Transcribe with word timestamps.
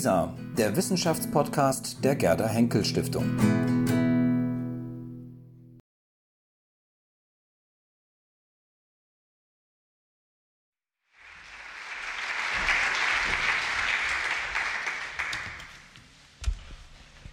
WISA, 0.00 0.34
der 0.56 0.74
Wissenschaftspodcast 0.76 2.02
der 2.02 2.16
Gerda 2.16 2.48
Henkel 2.48 2.86
Stiftung. 2.86 3.36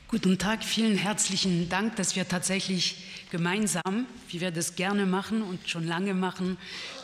Guten 0.09 0.37
Tag, 0.37 0.65
vielen 0.65 0.97
herzlichen 0.97 1.69
Dank, 1.69 1.95
dass 1.95 2.17
wir 2.17 2.27
tatsächlich 2.27 3.27
gemeinsam, 3.31 4.07
wie 4.27 4.41
wir 4.41 4.51
das 4.51 4.75
gerne 4.75 5.05
machen 5.05 5.41
und 5.41 5.69
schon 5.69 5.87
lange 5.87 6.13
machen, 6.13 6.57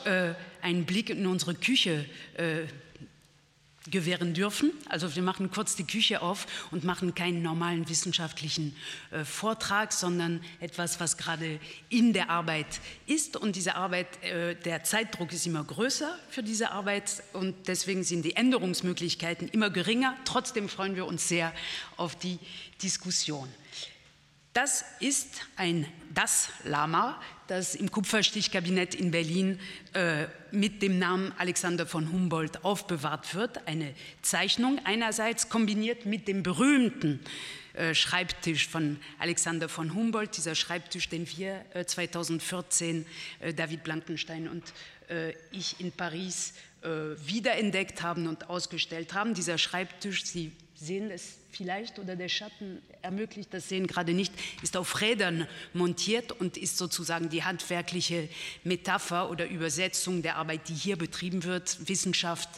äh, 0.03 0.33
einen 0.61 0.83
Blick 0.83 1.09
in 1.09 1.25
unsere 1.25 1.55
Küche 1.55 2.03
äh, 2.35 2.63
gewähren 3.89 4.33
dürfen. 4.33 4.71
Also 4.87 5.13
wir 5.15 5.23
machen 5.23 5.51
kurz 5.51 5.75
die 5.75 5.85
Küche 5.85 6.21
auf 6.21 6.47
und 6.71 6.83
machen 6.83 7.15
keinen 7.15 7.41
normalen 7.41 7.87
wissenschaftlichen 7.89 8.75
äh, 9.11 9.25
Vortrag, 9.25 9.91
sondern 9.91 10.41
etwas, 10.59 10.99
was 10.99 11.17
gerade 11.17 11.59
in 11.89 12.13
der 12.13 12.29
Arbeit 12.29 12.79
ist. 13.07 13.35
Und 13.35 13.55
diese 13.55 13.75
Arbeit, 13.75 14.07
äh, 14.23 14.55
der 14.55 14.83
Zeitdruck 14.83 15.33
ist 15.33 15.45
immer 15.45 15.63
größer 15.63 16.17
für 16.29 16.43
diese 16.43 16.71
Arbeit 16.71 17.23
und 17.33 17.67
deswegen 17.67 18.03
sind 18.03 18.23
die 18.23 18.35
Änderungsmöglichkeiten 18.35 19.49
immer 19.49 19.69
geringer. 19.69 20.15
Trotzdem 20.25 20.69
freuen 20.69 20.95
wir 20.95 21.05
uns 21.05 21.27
sehr 21.27 21.53
auf 21.97 22.15
die 22.15 22.39
Diskussion. 22.81 23.49
Das 24.53 24.85
ist 24.99 25.41
ein 25.55 25.87
das 26.13 26.49
Lama, 26.63 27.19
das 27.47 27.73
im 27.73 27.89
Kupferstichkabinett 27.89 28.93
in 28.93 29.09
Berlin 29.09 29.59
äh, 29.93 30.27
mit 30.51 30.83
dem 30.83 30.99
Namen 30.99 31.33
Alexander 31.39 31.87
von 31.87 32.11
Humboldt 32.11 32.63
aufbewahrt 32.63 33.33
wird. 33.33 33.67
Eine 33.67 33.95
Zeichnung 34.21 34.79
einerseits 34.83 35.49
kombiniert 35.49 36.05
mit 36.05 36.27
dem 36.27 36.43
berühmten 36.43 37.19
äh, 37.73 37.95
Schreibtisch 37.95 38.67
von 38.67 38.99
Alexander 39.17 39.69
von 39.69 39.95
Humboldt, 39.95 40.37
dieser 40.37 40.53
Schreibtisch, 40.53 41.09
den 41.09 41.27
wir 41.35 41.65
äh, 41.73 41.85
2014, 41.85 43.07
äh, 43.39 43.55
David 43.55 43.83
Blankenstein 43.83 44.47
und 44.47 44.71
äh, 45.09 45.33
ich 45.51 45.79
in 45.79 45.91
Paris 45.91 46.53
äh, 46.83 46.89
wiederentdeckt 47.25 48.03
haben 48.03 48.27
und 48.27 48.51
ausgestellt 48.51 49.15
haben. 49.15 49.33
Dieser 49.33 49.57
Schreibtisch, 49.57 50.25
Sie 50.25 50.51
sehen 50.83 51.09
es 51.11 51.37
vielleicht 51.51 51.97
oder 51.99 52.15
der 52.15 52.29
Schatten 52.29 52.81
ermöglicht 53.01 53.53
das 53.53 53.69
Sehen 53.69 53.87
gerade 53.87 54.13
nicht, 54.13 54.33
ist 54.61 54.75
auf 54.75 55.01
Rädern 55.01 55.47
montiert 55.73 56.31
und 56.31 56.57
ist 56.57 56.77
sozusagen 56.77 57.29
die 57.29 57.43
handwerkliche 57.43 58.27
Metapher 58.63 59.29
oder 59.29 59.47
Übersetzung 59.47 60.21
der 60.21 60.35
Arbeit, 60.35 60.67
die 60.67 60.73
hier 60.73 60.97
betrieben 60.97 61.43
wird. 61.43 61.87
Wissenschaft 61.87 62.49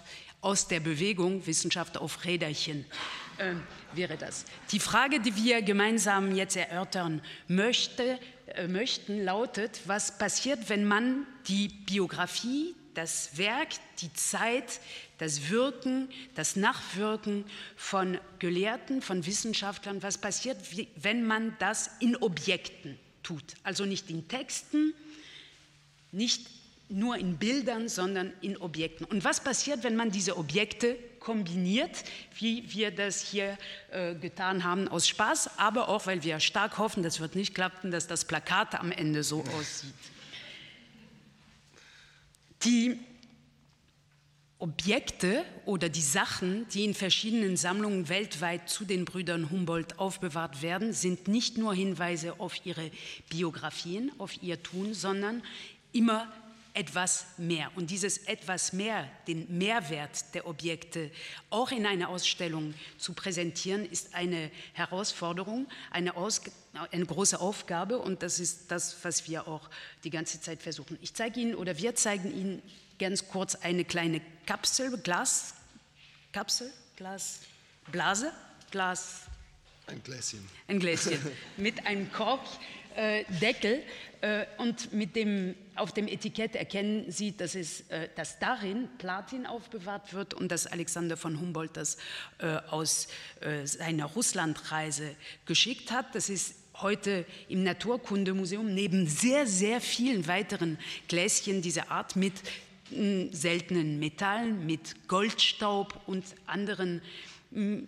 aus 0.41 0.67
der 0.67 0.79
Bewegung, 0.79 1.45
Wissenschaft 1.45 1.97
auf 1.97 2.23
Räderchen 2.25 2.85
äh, 3.37 3.53
wäre 3.93 4.17
das. 4.17 4.45
Die 4.71 4.79
Frage, 4.79 5.19
die 5.19 5.35
wir 5.35 5.61
gemeinsam 5.61 6.35
jetzt 6.35 6.55
erörtern 6.55 7.21
möchte, 7.47 8.19
äh, 8.47 8.67
möchten, 8.67 9.23
lautet, 9.23 9.81
was 9.85 10.17
passiert, 10.17 10.69
wenn 10.69 10.85
man 10.85 11.25
die 11.47 11.67
Biografie, 11.67 12.75
das 12.95 13.37
Werk, 13.37 13.69
die 13.99 14.11
Zeit, 14.13 14.79
das 15.17 15.49
Wirken, 15.49 16.09
das 16.33 16.55
Nachwirken 16.55 17.45
von 17.75 18.17
Gelehrten, 18.39 19.01
von 19.01 19.25
Wissenschaftlern, 19.25 20.01
was 20.03 20.17
passiert, 20.17 20.57
wenn 20.95 21.25
man 21.25 21.55
das 21.59 21.91
in 21.99 22.15
Objekten 22.15 22.97
tut. 23.23 23.53
Also 23.63 23.85
nicht 23.85 24.09
in 24.09 24.27
Texten, 24.27 24.93
nicht 26.11 26.47
nur 26.89 27.17
in 27.17 27.37
Bildern, 27.37 27.89
sondern 27.89 28.31
in 28.41 28.57
Objekten. 28.57 29.05
Und 29.05 29.23
was 29.23 29.43
passiert, 29.43 29.83
wenn 29.83 29.95
man 29.95 30.11
diese 30.11 30.37
Objekte 30.37 30.97
kombiniert, 31.19 32.03
wie 32.37 32.71
wir 32.71 32.91
das 32.91 33.21
hier 33.21 33.57
äh, 33.91 34.13
getan 34.13 34.63
haben 34.63 34.87
aus 34.87 35.07
Spaß, 35.07 35.57
aber 35.57 35.89
auch, 35.89 36.05
weil 36.05 36.23
wir 36.23 36.39
stark 36.39 36.77
hoffen, 36.77 37.01
das 37.01 37.19
wird 37.19 37.35
nicht 37.35 37.55
klappen, 37.55 37.89
dass 37.89 38.05
das 38.05 38.25
Plakat 38.25 38.75
am 38.75 38.91
Ende 38.91 39.23
so 39.23 39.43
aussieht. 39.57 39.93
Die 42.65 42.99
Objekte 44.57 45.45
oder 45.65 45.89
die 45.89 46.01
Sachen, 46.01 46.67
die 46.69 46.85
in 46.85 46.93
verschiedenen 46.93 47.57
Sammlungen 47.57 48.09
weltweit 48.09 48.69
zu 48.69 48.85
den 48.85 49.05
Brüdern 49.05 49.51
Humboldt 49.51 49.99
aufbewahrt 49.99 50.61
werden, 50.61 50.91
sind 50.91 51.27
nicht 51.27 51.57
nur 51.57 51.75
Hinweise 51.75 52.39
auf 52.39 52.65
ihre 52.65 52.89
Biografien, 53.29 54.11
auf 54.17 54.41
ihr 54.41 54.63
Tun, 54.63 54.93
sondern 54.93 55.43
immer 55.91 56.31
etwas 56.75 57.25
mehr. 57.37 57.71
Und 57.75 57.89
dieses 57.89 58.17
etwas 58.19 58.73
mehr, 58.73 59.09
den 59.27 59.57
Mehrwert 59.57 60.33
der 60.33 60.45
Objekte 60.45 61.09
auch 61.49 61.71
in 61.71 61.85
einer 61.85 62.09
Ausstellung 62.09 62.73
zu 62.97 63.13
präsentieren, 63.13 63.85
ist 63.89 64.13
eine 64.13 64.51
Herausforderung, 64.73 65.67
eine, 65.89 66.15
Aus 66.17 66.41
eine 66.91 67.05
große 67.05 67.39
Aufgabe 67.39 67.97
und 67.97 68.21
das 68.21 68.39
ist 68.39 68.69
das, 68.69 68.97
was 69.03 69.27
wir 69.29 69.47
auch 69.47 69.69
die 70.03 70.09
ganze 70.09 70.41
Zeit 70.41 70.61
versuchen. 70.61 70.99
Ich 71.01 71.13
zeige 71.13 71.39
Ihnen 71.39 71.55
oder 71.55 71.77
wir 71.77 71.95
zeigen 71.95 72.35
Ihnen 72.35 72.61
ganz 72.99 73.29
kurz 73.29 73.55
eine 73.55 73.85
kleine 73.85 74.21
Kapsel, 74.45 74.97
Glas, 74.97 75.55
Kapsel, 76.33 76.71
Glas, 76.97 77.39
Blase, 77.91 78.33
Glas. 78.71 79.21
Ein 79.87 80.03
Gläschen. 80.03 80.49
Ein 80.67 80.79
Gläschen 80.79 81.19
mit 81.57 81.85
einem 81.85 82.11
Korbdeckel 82.11 82.59
äh, 82.95 84.45
und 84.57 84.93
mit 84.93 85.15
dem, 85.15 85.55
auf 85.75 85.91
dem 85.91 86.07
Etikett 86.07 86.55
erkennen 86.55 87.11
Sie, 87.11 87.35
dass, 87.35 87.55
es, 87.55 87.81
äh, 87.89 88.09
dass 88.15 88.39
darin 88.39 88.89
Platin 88.97 89.45
aufbewahrt 89.45 90.13
wird 90.13 90.33
und 90.33 90.51
dass 90.51 90.67
Alexander 90.67 91.17
von 91.17 91.39
Humboldt 91.39 91.77
das 91.77 91.97
äh, 92.39 92.57
aus 92.69 93.07
äh, 93.41 93.65
seiner 93.65 94.05
Russlandreise 94.05 95.15
geschickt 95.45 95.91
hat. 95.91 96.15
Das 96.15 96.29
ist 96.29 96.55
heute 96.81 97.25
im 97.49 97.63
Naturkundemuseum 97.63 98.73
neben 98.73 99.07
sehr, 99.07 99.47
sehr 99.47 99.79
vielen 99.81 100.27
weiteren 100.27 100.77
Gläschen 101.07 101.61
dieser 101.61 101.91
Art 101.91 102.15
mit 102.15 102.33
seltenen 103.31 103.99
Metallen, 103.99 104.65
mit 104.65 105.07
Goldstaub 105.07 105.99
und 106.05 106.23
anderen 106.45 107.01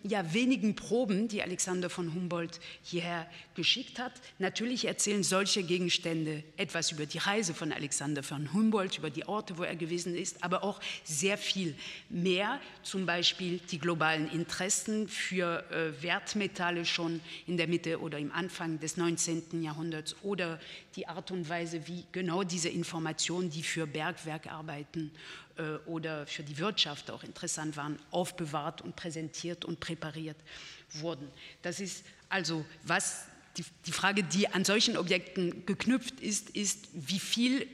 ja, 0.04 0.34
wenigen 0.34 0.76
Proben, 0.76 1.28
die 1.28 1.44
Alexander 1.44 1.90
von 1.90 2.14
Humboldt 2.14 2.60
hierher 2.84 3.30
geschickt 3.54 4.00
hat. 4.00 4.14
Natürlich 4.40 4.86
erzählen 4.86 5.24
solche 5.24 5.64
Gegenstände 5.64 6.44
etwas 6.56 6.92
über 6.92 7.06
die 7.06 7.18
Reise 7.18 7.54
von 7.54 7.74
Alexander 7.74 8.24
von 8.24 8.54
Humboldt, 8.54 8.98
über 8.98 9.10
die 9.10 9.28
Orte, 9.28 9.58
wo 9.58 9.64
er 9.64 9.76
gewesen 9.76 10.16
ist, 10.16 10.42
aber 10.44 10.64
auch 10.64 10.80
sehr 11.04 11.38
viel 11.38 11.76
mehr, 12.10 12.62
zum 12.82 13.06
Beispiel 13.06 13.60
die 13.72 13.80
globalen 13.80 14.32
Interessen 14.32 15.10
für 15.10 15.70
äh, 15.70 16.02
Wertmetalle 16.02 16.86
schon 16.86 17.20
in 17.46 17.58
der 17.58 17.68
Mitte 17.68 18.00
oder 18.00 18.20
im 18.20 18.32
Anfang 18.32 18.80
des 18.80 18.96
19. 18.96 19.62
Jahrhunderts 19.64 20.16
oder 20.24 20.60
die 20.96 21.08
Art 21.08 21.32
und 21.32 21.50
Weise, 21.50 21.88
wie 21.88 22.06
genau 22.12 22.44
diese 22.44 22.70
Informationen, 22.70 23.50
die 23.50 23.64
für 23.64 23.86
Bergwerkarbeiten 23.86 25.12
oder 25.86 26.28
für 26.28 26.44
die 26.44 26.58
Wirtschaft 26.58 27.12
auch 27.12 27.24
interessant 27.24 27.78
waren, 27.78 28.00
aufbewahrt 28.12 28.82
und 28.82 28.96
präsentiert 28.96 29.66
und 29.66 29.80
präpariert 29.80 30.38
wurden. 30.94 31.28
Das 31.62 31.80
ist 31.80 32.06
also 32.30 32.66
was 32.84 33.26
die, 33.58 33.66
die 33.86 33.92
Frage, 33.92 34.24
die 34.24 34.48
an 34.48 34.66
solchen 34.66 34.98
Objekten 34.98 35.66
geknüpft 35.66 36.20
ist, 36.20 36.50
ist, 36.52 36.90
wie 36.94 37.20
viel 37.20 37.68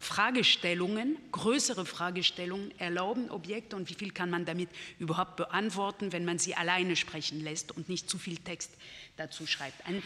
Fragestellungen, 0.00 1.16
größere 1.32 1.84
Fragestellungen 1.84 2.78
erlauben 2.78 3.30
Objekte 3.30 3.74
und 3.74 3.88
wie 3.90 3.94
viel 3.94 4.12
kann 4.12 4.30
man 4.30 4.44
damit 4.44 4.68
überhaupt 4.98 5.36
beantworten, 5.36 6.12
wenn 6.12 6.24
man 6.24 6.38
sie 6.38 6.54
alleine 6.54 6.94
sprechen 6.94 7.42
lässt 7.42 7.72
und 7.72 7.88
nicht 7.88 8.08
zu 8.08 8.16
viel 8.16 8.38
Text 8.38 8.70
dazu 9.16 9.46
schreibt. 9.46 9.84
Ein 9.86 10.02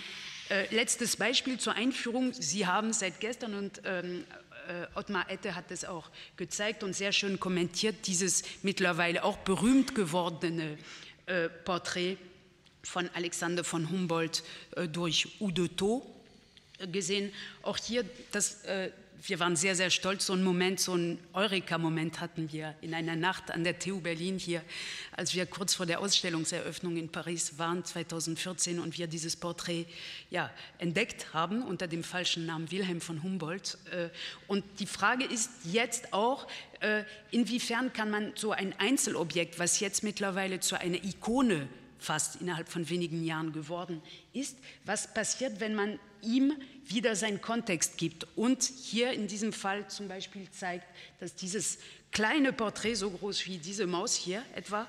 äh, 0.49 0.75
letztes 0.75 1.17
Beispiel 1.17 1.59
zur 1.59 1.75
Einführung. 1.75 2.33
Sie 2.33 2.67
haben 2.67 2.95
seit 2.95 3.21
gestern 3.21 3.55
und 3.55 3.83
ähm, 3.85 4.25
äh, 4.25 4.52
Ottmar 4.95 5.31
Ette 5.31 5.55
hat 5.55 5.71
es 5.71 5.85
auch 5.85 6.11
gezeigt 6.37 6.83
und 6.83 6.95
sehr 6.95 7.13
schön 7.13 7.41
kommentiert, 7.41 8.07
dieses 8.07 8.43
mittlerweile 8.63 9.25
auch 9.25 9.39
berühmt 9.39 9.95
gewordene 9.95 10.79
äh, 11.27 11.49
Porträt 11.49 12.17
von 12.83 13.09
Alexander 13.15 13.65
von 13.65 13.91
Humboldt 13.91 14.43
äh, 14.77 14.89
durch 14.89 15.41
Udo 15.41 15.69
Tho 15.69 16.07
gesehen. 16.91 17.33
Auch 17.63 17.77
hier 17.77 18.05
das 18.33 18.65
äh, 18.65 18.91
wir 19.25 19.39
waren 19.39 19.55
sehr, 19.55 19.77
sehr 19.77 19.91
stolz. 19.91 20.27
So 20.27 20.33
einen 20.33 20.43
Moment, 20.43 20.81
so 20.81 20.93
einen 20.93 21.19
Eureka-Moment 21.33 22.21
hatten 22.21 22.51
wir 22.53 22.75
in 22.81 22.93
einer 22.93 23.15
Nacht 23.15 23.51
an 23.51 23.63
der 23.63 23.79
TU 23.79 24.01
Berlin 24.01 24.39
hier, 24.39 24.63
als 25.13 25.35
wir 25.35 25.47
kurz 25.47 25.75
vor 25.75 25.87
der 25.87 26.01
Ausstellungseröffnung 26.01 26.97
in 26.97 27.09
Paris 27.09 27.59
waren, 27.59 27.85
2014, 27.85 28.81
und 28.81 28.99
wir 28.99 29.07
dieses 29.07 29.37
Porträt 29.37 29.87
ja, 30.31 30.51
entdeckt 30.79 31.33
haben 31.33 31.63
unter 31.63 31.87
dem 31.87 32.03
falschen 32.03 32.47
Namen 32.47 32.71
Wilhelm 32.71 33.01
von 33.01 33.23
Humboldt. 33.23 33.79
Äh, 33.93 34.09
und 34.49 34.65
die 34.81 34.87
Frage 34.87 35.25
ist 35.25 35.51
jetzt 35.65 36.13
auch, 36.13 36.49
äh, 36.81 37.05
inwiefern 37.31 37.93
kann 37.93 38.11
man 38.11 38.33
so 38.35 38.51
ein 38.51 38.75
Einzelobjekt, 38.79 39.59
was 39.59 39.79
jetzt 39.79 40.03
mittlerweile 40.03 40.61
zu 40.61 40.79
einer 40.79 41.03
Ikone 41.03 41.69
fast 41.99 42.41
innerhalb 42.41 42.69
von 42.69 42.89
wenigen 42.91 43.25
Jahren 43.25 43.53
geworden 43.53 44.03
ist, 44.33 44.59
was 44.85 45.15
passiert, 45.15 45.61
wenn 45.61 45.75
man 45.77 46.01
ihm 46.23 46.55
wieder 46.87 47.17
seinen 47.17 47.41
Kontext 47.41 47.99
gibt 47.99 48.27
und 48.37 48.63
hier 48.63 49.13
in 49.13 49.27
diesem 49.27 49.53
Fall 49.53 49.89
zum 49.89 50.09
Beispiel 50.09 50.51
zeigt, 50.51 50.87
dass 51.21 51.35
dieses 51.35 51.79
kleine 52.11 52.53
Porträt, 52.53 52.95
so 52.95 53.11
groß 53.11 53.47
wie 53.47 53.59
diese 53.59 53.87
Maus 53.87 54.15
hier 54.15 54.43
etwa, 54.55 54.87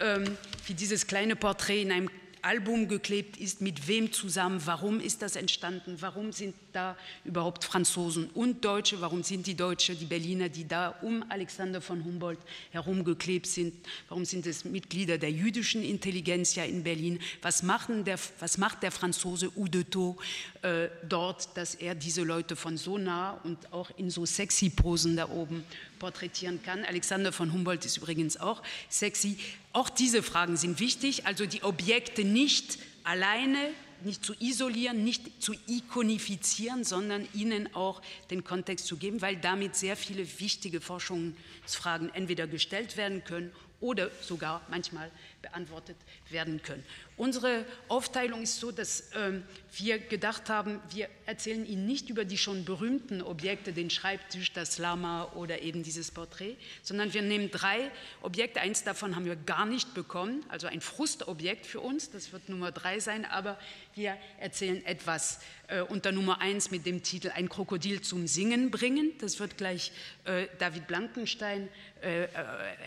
ähm, 0.00 0.36
wie 0.66 0.74
dieses 0.74 1.06
kleine 1.06 1.36
Porträt 1.36 1.82
in 1.82 1.92
einem 1.92 2.10
Album 2.42 2.88
geklebt 2.88 3.36
ist, 3.36 3.60
mit 3.60 3.86
wem 3.86 4.12
zusammen, 4.12 4.62
warum 4.64 5.00
ist 5.00 5.22
das 5.22 5.36
entstanden, 5.36 5.96
warum 6.00 6.32
sind 6.32 6.54
da 6.72 6.96
überhaupt 7.24 7.64
Franzosen 7.64 8.30
und 8.34 8.64
Deutsche, 8.64 9.00
warum 9.00 9.22
sind 9.22 9.46
die 9.46 9.54
Deutsche, 9.54 9.94
die 9.94 10.04
Berliner, 10.04 10.48
die 10.48 10.66
da 10.66 10.88
um 11.02 11.24
Alexander 11.28 11.80
von 11.80 12.04
Humboldt 12.04 12.40
herumgeklebt 12.70 13.46
sind, 13.46 13.74
warum 14.08 14.24
sind 14.24 14.46
es 14.46 14.64
Mitglieder 14.64 15.18
der 15.18 15.30
jüdischen 15.30 15.82
Intelligenz 15.82 16.54
ja 16.54 16.64
in 16.64 16.82
Berlin, 16.82 17.20
was, 17.42 17.62
der, 18.04 18.18
was 18.38 18.58
macht 18.58 18.82
der 18.82 18.90
Franzose 18.90 19.50
Udetot 19.56 20.16
äh, 20.62 20.88
dort, 21.08 21.56
dass 21.56 21.74
er 21.74 21.94
diese 21.94 22.22
Leute 22.22 22.56
von 22.56 22.76
so 22.76 22.98
nah 22.98 23.32
und 23.44 23.72
auch 23.72 23.90
in 23.96 24.10
so 24.10 24.26
sexy 24.26 24.70
Posen 24.70 25.16
da 25.16 25.28
oben 25.28 25.64
porträtieren 25.98 26.62
kann. 26.62 26.84
Alexander 26.84 27.32
von 27.32 27.52
Humboldt 27.52 27.84
ist 27.84 27.98
übrigens 27.98 28.36
auch 28.36 28.62
sexy. 28.88 29.38
Auch 29.72 29.88
diese 29.88 30.22
Fragen 30.22 30.56
sind 30.56 30.80
wichtig, 30.80 31.26
also 31.26 31.46
die 31.46 31.62
Objekte 31.62 32.24
nicht 32.24 32.78
alleine 33.04 33.70
nicht 34.04 34.24
zu 34.24 34.34
isolieren, 34.38 35.04
nicht 35.04 35.42
zu 35.42 35.54
ikonifizieren, 35.66 36.84
sondern 36.84 37.28
ihnen 37.34 37.74
auch 37.74 38.02
den 38.30 38.44
Kontext 38.44 38.86
zu 38.86 38.96
geben, 38.96 39.22
weil 39.22 39.36
damit 39.36 39.76
sehr 39.76 39.96
viele 39.96 40.26
wichtige 40.40 40.80
Forschungsfragen 40.80 42.12
entweder 42.14 42.46
gestellt 42.46 42.96
werden 42.96 43.24
können 43.24 43.52
oder 43.80 44.10
sogar 44.20 44.60
manchmal 44.68 45.10
beantwortet 45.42 45.96
werden 46.28 46.62
können. 46.62 46.84
Unsere 47.16 47.64
Aufteilung 47.88 48.42
ist 48.42 48.60
so, 48.60 48.72
dass 48.72 49.10
ähm, 49.14 49.42
wir 49.76 49.98
gedacht 49.98 50.48
haben, 50.48 50.80
wir 50.90 51.08
erzählen 51.26 51.66
Ihnen 51.66 51.86
nicht 51.86 52.08
über 52.08 52.24
die 52.24 52.38
schon 52.38 52.64
berühmten 52.64 53.22
Objekte, 53.22 53.72
den 53.72 53.90
Schreibtisch, 53.90 54.52
das 54.52 54.78
Lama 54.78 55.24
oder 55.34 55.62
eben 55.62 55.82
dieses 55.82 56.10
Porträt, 56.10 56.56
sondern 56.82 57.12
wir 57.12 57.22
nehmen 57.22 57.50
drei 57.50 57.90
Objekte. 58.22 58.60
Eins 58.60 58.84
davon 58.84 59.16
haben 59.16 59.24
wir 59.24 59.36
gar 59.36 59.66
nicht 59.66 59.94
bekommen, 59.94 60.44
also 60.48 60.66
ein 60.66 60.80
Frustobjekt 60.80 61.66
für 61.66 61.80
uns, 61.80 62.10
das 62.10 62.32
wird 62.32 62.48
Nummer 62.48 62.72
drei 62.72 63.00
sein, 63.00 63.24
aber 63.24 63.58
wir 63.94 64.16
erzählen 64.38 64.84
etwas 64.86 65.40
äh, 65.68 65.80
unter 65.82 66.12
Nummer 66.12 66.40
eins 66.40 66.70
mit 66.70 66.86
dem 66.86 67.02
Titel 67.02 67.30
Ein 67.34 67.48
Krokodil 67.48 68.00
zum 68.00 68.26
Singen 68.26 68.70
bringen. 68.70 69.12
Das 69.20 69.40
wird 69.40 69.56
gleich 69.56 69.92
äh, 70.24 70.46
David 70.58 70.86
Blankenstein 70.86 71.68
äh, 72.02 72.24
äh 72.24 72.28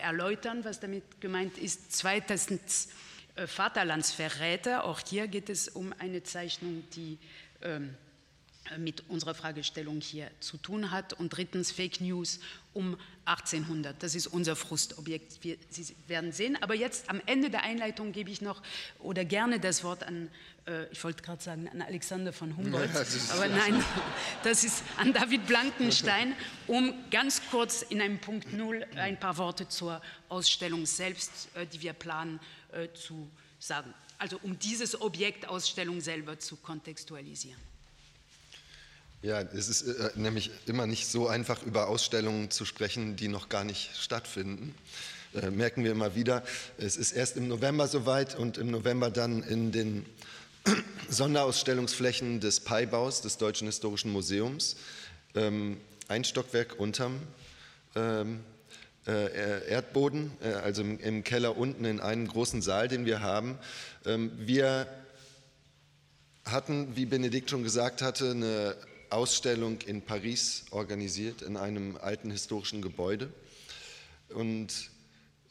erläutern, 0.02 0.64
was 0.64 0.80
damit 0.80 1.20
gemeint 1.20 1.58
ist. 1.58 1.92
Zweitens 1.92 2.88
äh, 3.36 3.46
Vaterlandsverräter. 3.46 4.84
Auch 4.84 5.00
hier 5.00 5.28
geht 5.28 5.50
es 5.50 5.68
um 5.68 5.92
eine 5.98 6.22
Zeichnung, 6.22 6.84
die 6.94 7.18
ähm, 7.62 7.94
mit 8.78 9.08
unserer 9.08 9.34
Fragestellung 9.34 10.00
hier 10.00 10.30
zu 10.40 10.56
tun 10.56 10.90
hat. 10.90 11.12
Und 11.12 11.30
drittens 11.30 11.70
Fake 11.70 12.00
News 12.00 12.40
um 12.72 12.96
1800. 13.26 14.02
Das 14.02 14.14
ist 14.14 14.26
unser 14.26 14.56
Frustobjekt. 14.56 15.42
Wir, 15.42 15.56
Sie 15.70 15.94
werden 16.06 16.32
sehen. 16.32 16.58
Aber 16.62 16.74
jetzt 16.74 17.08
am 17.08 17.20
Ende 17.26 17.50
der 17.50 17.62
Einleitung 17.62 18.12
gebe 18.12 18.30
ich 18.30 18.40
noch 18.42 18.62
oder 18.98 19.24
gerne 19.24 19.60
das 19.60 19.84
Wort 19.84 20.02
an, 20.02 20.30
äh, 20.66 20.86
ich 20.92 21.02
wollte 21.04 21.22
gerade 21.22 21.42
sagen, 21.42 21.68
an 21.68 21.80
Alexander 21.82 22.32
von 22.32 22.56
Humboldt. 22.56 22.92
Ja, 22.92 23.34
aber 23.34 23.48
nein, 23.48 23.82
das 24.42 24.64
ist 24.64 24.82
an 24.96 25.12
David 25.12 25.46
Blankenstein, 25.46 26.34
um 26.66 26.92
ganz 27.10 27.40
kurz 27.50 27.82
in 27.82 28.00
einem 28.02 28.18
Punkt 28.18 28.52
Null 28.52 28.84
ein 28.96 29.18
paar 29.18 29.38
Worte 29.38 29.68
zur 29.68 30.02
Ausstellung 30.28 30.84
selbst, 30.84 31.48
äh, 31.54 31.66
die 31.66 31.80
wir 31.80 31.92
planen, 31.92 32.40
äh, 32.72 32.88
zu 32.92 33.30
sagen. 33.58 33.94
Also 34.18 34.38
um 34.42 34.58
dieses 34.58 35.00
Objekt 35.00 35.48
Ausstellung 35.48 36.00
selber 36.00 36.38
zu 36.38 36.56
kontextualisieren. 36.56 37.73
Ja, 39.24 39.40
es 39.40 39.70
ist 39.70 39.88
äh, 39.88 40.10
nämlich 40.16 40.50
immer 40.66 40.86
nicht 40.86 41.06
so 41.06 41.28
einfach, 41.28 41.62
über 41.62 41.88
Ausstellungen 41.88 42.50
zu 42.50 42.66
sprechen, 42.66 43.16
die 43.16 43.28
noch 43.28 43.48
gar 43.48 43.64
nicht 43.64 43.96
stattfinden. 43.96 44.74
Äh, 45.32 45.50
merken 45.50 45.82
wir 45.82 45.92
immer 45.92 46.14
wieder. 46.14 46.42
Es 46.76 46.98
ist 46.98 47.12
erst 47.12 47.38
im 47.38 47.48
November 47.48 47.88
soweit 47.88 48.38
und 48.38 48.58
im 48.58 48.70
November 48.70 49.10
dann 49.10 49.42
in 49.42 49.72
den 49.72 50.04
Sonderausstellungsflächen 51.08 52.40
des 52.40 52.60
Pai-Baus, 52.60 53.22
des 53.22 53.38
Deutschen 53.38 53.66
Historischen 53.66 54.12
Museums, 54.12 54.76
ähm, 55.34 55.78
ein 56.08 56.24
Stockwerk 56.24 56.78
unterm 56.78 57.18
ähm, 57.96 58.40
äh, 59.06 59.70
Erdboden, 59.70 60.32
äh, 60.42 60.48
also 60.48 60.82
im, 60.82 61.24
Keller 61.24 61.56
unten 61.56 61.86
in 61.86 62.00
einem 62.00 62.28
großen 62.28 62.60
Saal, 62.60 62.88
den 62.88 63.06
wir 63.06 63.22
haben. 63.22 63.58
Ähm, 64.04 64.32
wir 64.36 64.86
hatten, 66.44 66.94
wie 66.94 67.06
Benedikt 67.06 67.48
schon 67.48 67.62
gesagt 67.62 68.02
hatte, 68.02 68.32
eine 68.32 68.76
Ausstellung 69.14 69.80
in 69.82 70.02
Paris 70.02 70.64
organisiert, 70.70 71.42
in 71.42 71.56
einem 71.56 71.96
alten 71.96 72.30
historischen 72.30 72.82
Gebäude. 72.82 73.32
Und 74.30 74.90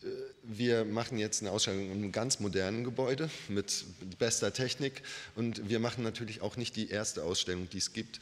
äh, 0.02 0.08
wir 0.44 0.86
machen 0.86 1.18
jetzt 1.18 1.42
eine 1.42 1.52
Ausstellung 1.52 1.86
in 1.86 1.92
einem 1.92 2.12
ganz 2.12 2.42
modernen 2.42 2.84
Gebäude 2.84 3.30
mit 3.48 3.86
bester 4.20 4.54
Technik. 4.54 5.02
Und 5.36 5.70
wir 5.70 5.80
machen 5.80 6.04
natürlich 6.04 6.42
auch 6.42 6.58
nicht 6.58 6.76
die 6.76 6.90
erste 6.90 7.24
Ausstellung, 7.24 7.70
die 7.70 7.78
es 7.78 7.94
gibt. 7.94 8.20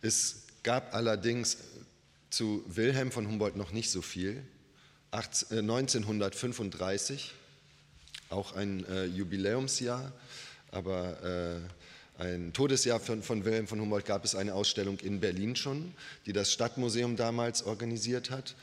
Es 0.00 0.44
gab 0.62 0.94
allerdings 0.94 1.58
zu 2.30 2.64
Wilhelm 2.66 3.12
von 3.12 3.28
Humboldt 3.28 3.56
noch 3.56 3.72
nicht 3.72 3.90
so 3.90 4.00
viel. 4.00 4.42
1935, 5.10 7.34
äh, 8.30 8.32
auch 8.32 8.54
ein 8.54 8.86
äh, 8.86 9.06
Jubiläumsjahr, 9.06 10.12
aber 10.70 11.60
ein 12.20 12.52
Todesjahr 12.52 13.00
von, 13.00 13.22
von, 13.22 13.44
Wilhelm 13.44 13.66
von 13.66 13.80
Humboldt 13.80 14.04
gab 14.04 14.24
es 14.24 14.34
eine 14.34 14.54
Ausstellung 14.54 14.98
in 15.00 15.20
Berlin 15.20 15.56
schon, 15.56 15.94
die 16.26 16.32
das 16.32 16.52
Stadtmuseum 16.52 17.16
damals 17.16 17.62
organisiert 17.62 18.30
hat. 18.30 18.54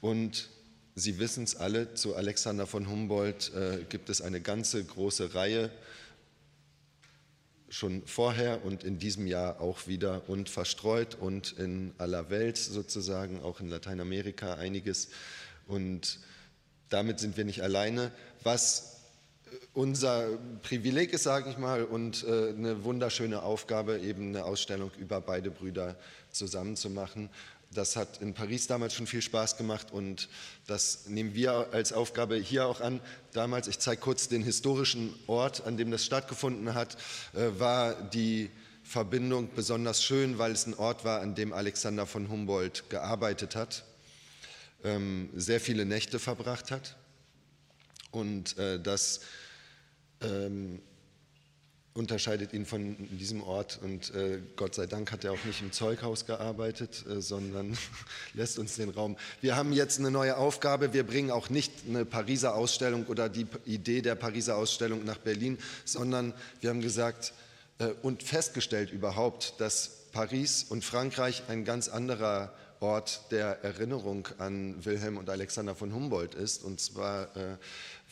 Und 0.00 0.48
Sie 0.96 1.18
wissen 1.18 1.42
es 1.42 1.56
alle, 1.56 1.94
zu 1.94 2.14
Alexander 2.14 2.68
von 2.68 2.88
Humboldt 2.88 3.52
äh, 3.52 3.84
gibt 3.88 4.08
es 4.10 4.20
eine 4.20 4.40
ganze 4.40 4.84
große 4.84 5.34
Reihe 5.34 5.70
schon 7.68 8.06
vorher 8.06 8.64
und 8.64 8.84
in 8.84 9.00
diesem 9.00 9.26
Jahr 9.26 9.60
auch 9.60 9.88
wieder 9.88 10.28
und 10.28 10.48
verstreut 10.48 11.16
und 11.16 11.58
in 11.58 11.92
aller 11.98 12.30
Welt 12.30 12.56
sozusagen, 12.56 13.42
auch 13.42 13.58
in 13.58 13.68
Lateinamerika 13.68 14.54
einiges 14.54 15.08
und 15.66 16.20
damit 16.90 17.18
sind 17.18 17.36
wir 17.36 17.44
nicht 17.44 17.64
alleine. 17.64 18.12
Was 18.44 18.93
unser 19.72 20.38
Privileg 20.62 21.12
ist, 21.12 21.24
sage 21.24 21.50
ich 21.50 21.58
mal, 21.58 21.84
und 21.84 22.24
äh, 22.24 22.50
eine 22.50 22.84
wunderschöne 22.84 23.42
Aufgabe, 23.42 23.98
eben 23.98 24.28
eine 24.28 24.44
Ausstellung 24.44 24.90
über 24.98 25.20
beide 25.20 25.50
Brüder 25.50 25.96
zusammen 26.30 26.76
zu 26.76 26.90
machen. 26.90 27.30
Das 27.72 27.96
hat 27.96 28.20
in 28.20 28.34
Paris 28.34 28.66
damals 28.66 28.94
schon 28.94 29.06
viel 29.06 29.22
Spaß 29.22 29.56
gemacht 29.56 29.92
und 29.92 30.28
das 30.66 31.06
nehmen 31.06 31.34
wir 31.34 31.68
als 31.72 31.92
Aufgabe 31.92 32.36
hier 32.36 32.66
auch 32.66 32.80
an. 32.80 33.00
Damals, 33.32 33.66
ich 33.66 33.78
zeige 33.78 34.00
kurz 34.00 34.28
den 34.28 34.42
historischen 34.42 35.12
Ort, 35.26 35.66
an 35.66 35.76
dem 35.76 35.90
das 35.90 36.04
stattgefunden 36.04 36.74
hat, 36.74 36.96
äh, 37.34 37.58
war 37.58 37.94
die 37.94 38.50
Verbindung 38.84 39.48
besonders 39.56 40.04
schön, 40.04 40.38
weil 40.38 40.52
es 40.52 40.66
ein 40.66 40.74
Ort 40.74 41.04
war, 41.04 41.20
an 41.20 41.34
dem 41.34 41.52
Alexander 41.52 42.06
von 42.06 42.28
Humboldt 42.28 42.88
gearbeitet 42.90 43.56
hat 43.56 43.84
ähm, 44.84 45.30
sehr 45.34 45.60
viele 45.60 45.84
Nächte 45.84 46.18
verbracht 46.18 46.70
hat. 46.70 46.96
Und 48.10 48.56
äh, 48.58 48.78
das 48.78 49.20
ähm, 50.24 50.80
unterscheidet 51.94 52.52
ihn 52.52 52.66
von 52.66 52.96
diesem 53.16 53.42
Ort. 53.42 53.78
Und 53.80 54.12
äh, 54.14 54.40
Gott 54.56 54.74
sei 54.74 54.86
Dank 54.86 55.12
hat 55.12 55.24
er 55.24 55.32
auch 55.32 55.44
nicht 55.44 55.62
im 55.62 55.70
Zeughaus 55.70 56.26
gearbeitet, 56.26 57.04
äh, 57.08 57.20
sondern 57.20 57.78
lässt 58.34 58.58
uns 58.58 58.74
den 58.74 58.90
Raum. 58.90 59.16
Wir 59.40 59.54
haben 59.54 59.72
jetzt 59.72 60.00
eine 60.00 60.10
neue 60.10 60.36
Aufgabe. 60.36 60.92
Wir 60.92 61.04
bringen 61.04 61.30
auch 61.30 61.50
nicht 61.50 61.72
eine 61.88 62.04
Pariser 62.04 62.56
Ausstellung 62.56 63.06
oder 63.06 63.28
die 63.28 63.46
Idee 63.64 64.02
der 64.02 64.16
Pariser 64.16 64.56
Ausstellung 64.56 65.04
nach 65.04 65.18
Berlin, 65.18 65.56
sondern 65.84 66.34
wir 66.60 66.70
haben 66.70 66.80
gesagt 66.80 67.32
äh, 67.78 67.86
und 68.02 68.24
festgestellt 68.24 68.90
überhaupt, 68.90 69.54
dass 69.58 70.08
Paris 70.12 70.66
und 70.68 70.84
Frankreich 70.84 71.44
ein 71.48 71.64
ganz 71.64 71.88
anderer 71.88 72.52
Ort 72.80 73.30
der 73.30 73.64
Erinnerung 73.64 74.28
an 74.38 74.84
Wilhelm 74.84 75.16
und 75.16 75.30
Alexander 75.30 75.74
von 75.74 75.94
Humboldt 75.94 76.34
ist, 76.34 76.62
und 76.62 76.80
zwar 76.80 77.34
äh, 77.36 77.56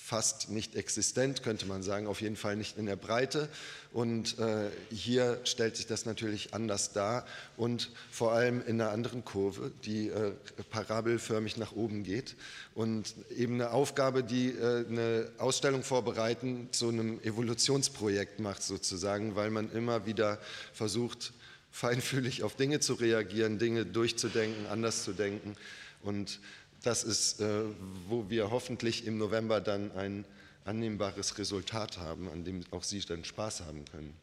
fast 0.04 0.50
nicht 0.50 0.75
existent, 0.75 1.44
könnte 1.44 1.64
man 1.66 1.82
sagen, 1.85 2.09
auf 2.09 2.21
jeden 2.21 2.35
Fall 2.35 2.56
nicht 2.56 2.76
in 2.76 2.87
der 2.87 2.97
Breite. 2.97 3.49
Und 3.92 4.37
äh, 4.38 4.68
hier 4.90 5.40
stellt 5.44 5.76
sich 5.76 5.87
das 5.87 6.06
natürlich 6.06 6.54
anders 6.54 6.92
dar 6.92 7.25
und 7.56 7.90
vor 8.11 8.32
allem 8.32 8.61
in 8.66 8.80
einer 8.80 8.90
anderen 8.90 9.25
Kurve, 9.25 9.71
die 9.85 10.09
äh, 10.09 10.32
parabelförmig 10.71 11.56
nach 11.56 11.73
oben 11.73 12.02
geht. 12.02 12.35
Und 12.75 13.14
eben 13.37 13.54
eine 13.54 13.71
Aufgabe, 13.71 14.25
die 14.25 14.49
äh, 14.49 14.85
eine 14.88 15.30
Ausstellung 15.38 15.85
vorbereiten 15.85 16.68
zu 16.73 16.88
einem 16.88 17.21
Evolutionsprojekt 17.21 18.40
macht, 18.40 18.64
sozusagen, 18.64 19.37
weil 19.37 19.50
man 19.50 19.71
immer 19.71 20.04
wieder 20.04 20.40
versucht, 20.73 21.32
feinfühlig 21.71 22.42
auf 22.42 22.56
Dinge 22.56 22.80
zu 22.80 22.94
reagieren, 22.94 23.59
Dinge 23.59 23.87
durchzudenken, 23.87 24.66
anders 24.66 25.04
zu 25.04 25.12
denken. 25.12 25.54
Und 26.02 26.40
das 26.83 27.05
ist, 27.05 27.41
äh, 27.41 27.62
wo 28.09 28.29
wir 28.29 28.51
hoffentlich 28.51 29.07
im 29.07 29.19
November 29.19 29.61
dann 29.61 29.93
ein 29.93 30.25
annehmbares 30.65 31.39
Resultat 31.39 31.99
haben, 31.99 32.29
an 32.29 32.45
dem 32.45 32.62
auch 32.71 32.85
Sie 32.85 33.01
dann 33.01 33.25
Spaß 33.25 33.62
haben 33.62 33.85
können. 33.87 34.15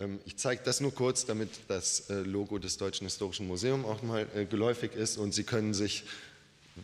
Ähm, 0.00 0.20
ich 0.24 0.36
zeige 0.36 0.62
das 0.64 0.80
nur 0.80 0.94
kurz, 0.94 1.26
damit 1.26 1.50
das 1.68 2.10
äh, 2.10 2.20
Logo 2.20 2.58
des 2.58 2.76
Deutschen 2.76 3.06
Historischen 3.06 3.46
Museums 3.46 3.84
auch 3.84 4.02
mal 4.02 4.26
äh, 4.34 4.44
geläufig 4.44 4.94
ist 4.94 5.18
und 5.18 5.32
Sie 5.32 5.44
können 5.44 5.74
sich 5.74 6.04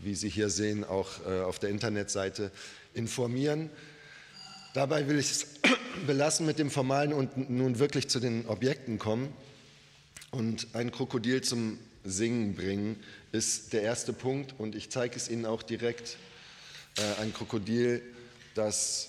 wie 0.00 0.14
Sie 0.14 0.28
hier 0.28 0.48
sehen, 0.48 0.84
auch 0.84 1.08
äh, 1.26 1.40
auf 1.40 1.58
der 1.58 1.70
Internetseite 1.70 2.50
informieren. 2.94 3.68
Dabei 4.74 5.06
will 5.08 5.18
ich 5.18 5.30
es 5.30 5.46
belassen 6.06 6.46
mit 6.46 6.58
dem 6.58 6.70
Formalen 6.70 7.12
und 7.12 7.50
nun 7.50 7.78
wirklich 7.78 8.08
zu 8.08 8.20
den 8.20 8.46
Objekten 8.46 8.98
kommen. 8.98 9.32
Und 10.30 10.68
ein 10.72 10.90
Krokodil 10.90 11.42
zum 11.42 11.78
Singen 12.04 12.54
bringen 12.54 12.98
ist 13.32 13.72
der 13.72 13.82
erste 13.82 14.12
Punkt 14.12 14.54
und 14.58 14.74
ich 14.74 14.90
zeige 14.90 15.16
es 15.16 15.28
Ihnen 15.28 15.46
auch 15.46 15.62
direkt. 15.62 16.16
Äh, 16.98 17.22
ein 17.22 17.32
Krokodil, 17.32 18.02
das 18.54 19.08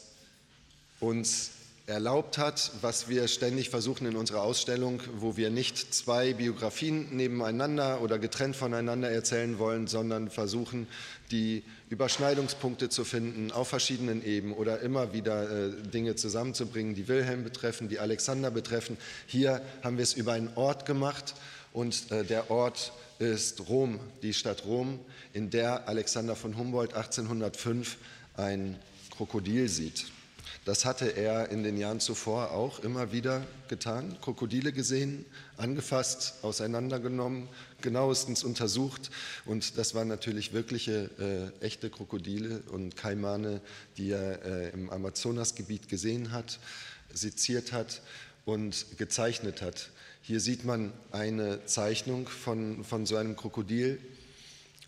uns 1.02 1.52
erlaubt 1.86 2.38
hat, 2.38 2.72
was 2.80 3.10
wir 3.10 3.28
ständig 3.28 3.70
versuchen 3.70 4.08
in 4.08 4.16
unserer 4.16 4.42
Ausstellung, 4.42 5.02
wo 5.18 5.36
wir 5.36 5.50
nicht 5.50 5.94
zwei 5.94 6.34
Biografien 6.34 7.14
nebeneinander 7.14 8.00
oder 8.02 8.20
getrennt 8.20 8.56
voneinander 8.56 9.12
erzählen 9.12 9.60
wollen, 9.60 9.88
sondern 9.88 10.30
versuchen, 10.30 10.88
die 11.30 11.64
Überschneidungspunkte 11.90 12.88
zu 12.88 13.04
finden 13.04 13.52
auf 13.52 13.68
verschiedenen 13.68 14.24
Ebenen 14.24 14.56
oder 14.56 14.80
immer 14.80 15.12
wieder 15.12 15.50
äh, 15.50 15.72
Dinge 15.82 16.16
zusammenzubringen, 16.16 16.96
die 16.96 17.10
Wilhelm 17.10 17.44
betreffen, 17.44 17.90
die 17.90 18.00
Alexander 18.00 18.50
betreffen. 18.50 18.96
Hier 19.28 19.62
haben 19.84 19.98
wir 19.98 20.04
es 20.04 20.14
über 20.14 20.32
einen 20.32 20.52
Ort 20.56 20.86
gemacht 20.86 21.36
und 21.74 22.10
äh, 22.14 22.24
der 22.24 22.50
Ort 22.50 22.94
ist 23.32 23.68
Rom, 23.70 24.00
die 24.22 24.34
Stadt 24.34 24.66
Rom, 24.66 25.00
in 25.34 25.50
der 25.50 25.88
Alexander 25.88 26.36
von 26.36 26.58
Humboldt 26.58 26.94
1805 26.94 27.98
ein 28.36 28.78
Krokodil 29.16 29.70
sieht. 29.70 30.06
Das 30.66 30.86
hatte 30.86 31.10
er 31.10 31.50
in 31.50 31.64
den 31.64 31.78
Jahren 31.78 32.00
zuvor 32.00 32.52
auch 32.52 32.80
immer 32.80 33.12
wieder 33.12 33.46
getan, 33.68 34.18
Krokodile 34.22 34.72
gesehen, 34.72 35.26
angefasst, 35.58 36.36
auseinandergenommen, 36.42 37.50
genauestens 37.82 38.46
untersucht. 38.46 39.12
Und 39.46 39.78
das 39.78 39.94
waren 39.94 40.08
natürlich 40.08 40.54
wirkliche, 40.54 41.52
äh, 41.62 41.66
echte 41.66 41.90
Krokodile 41.90 42.62
und 42.72 42.96
Kaimane, 42.96 43.60
die 43.98 44.12
er 44.12 44.46
äh, 44.46 44.70
im 44.70 44.90
Amazonasgebiet 44.90 45.90
gesehen 45.90 46.32
hat, 46.32 46.60
seziert 47.14 47.74
hat 47.74 48.02
und 48.46 48.86
gezeichnet 48.98 49.62
hat. 49.62 49.90
Hier 50.26 50.40
sieht 50.40 50.64
man 50.64 50.94
eine 51.12 51.66
Zeichnung 51.66 52.30
von, 52.30 52.86
von 52.86 53.06
so 53.06 53.18
einem 53.18 53.36
Krokodil 53.36 54.00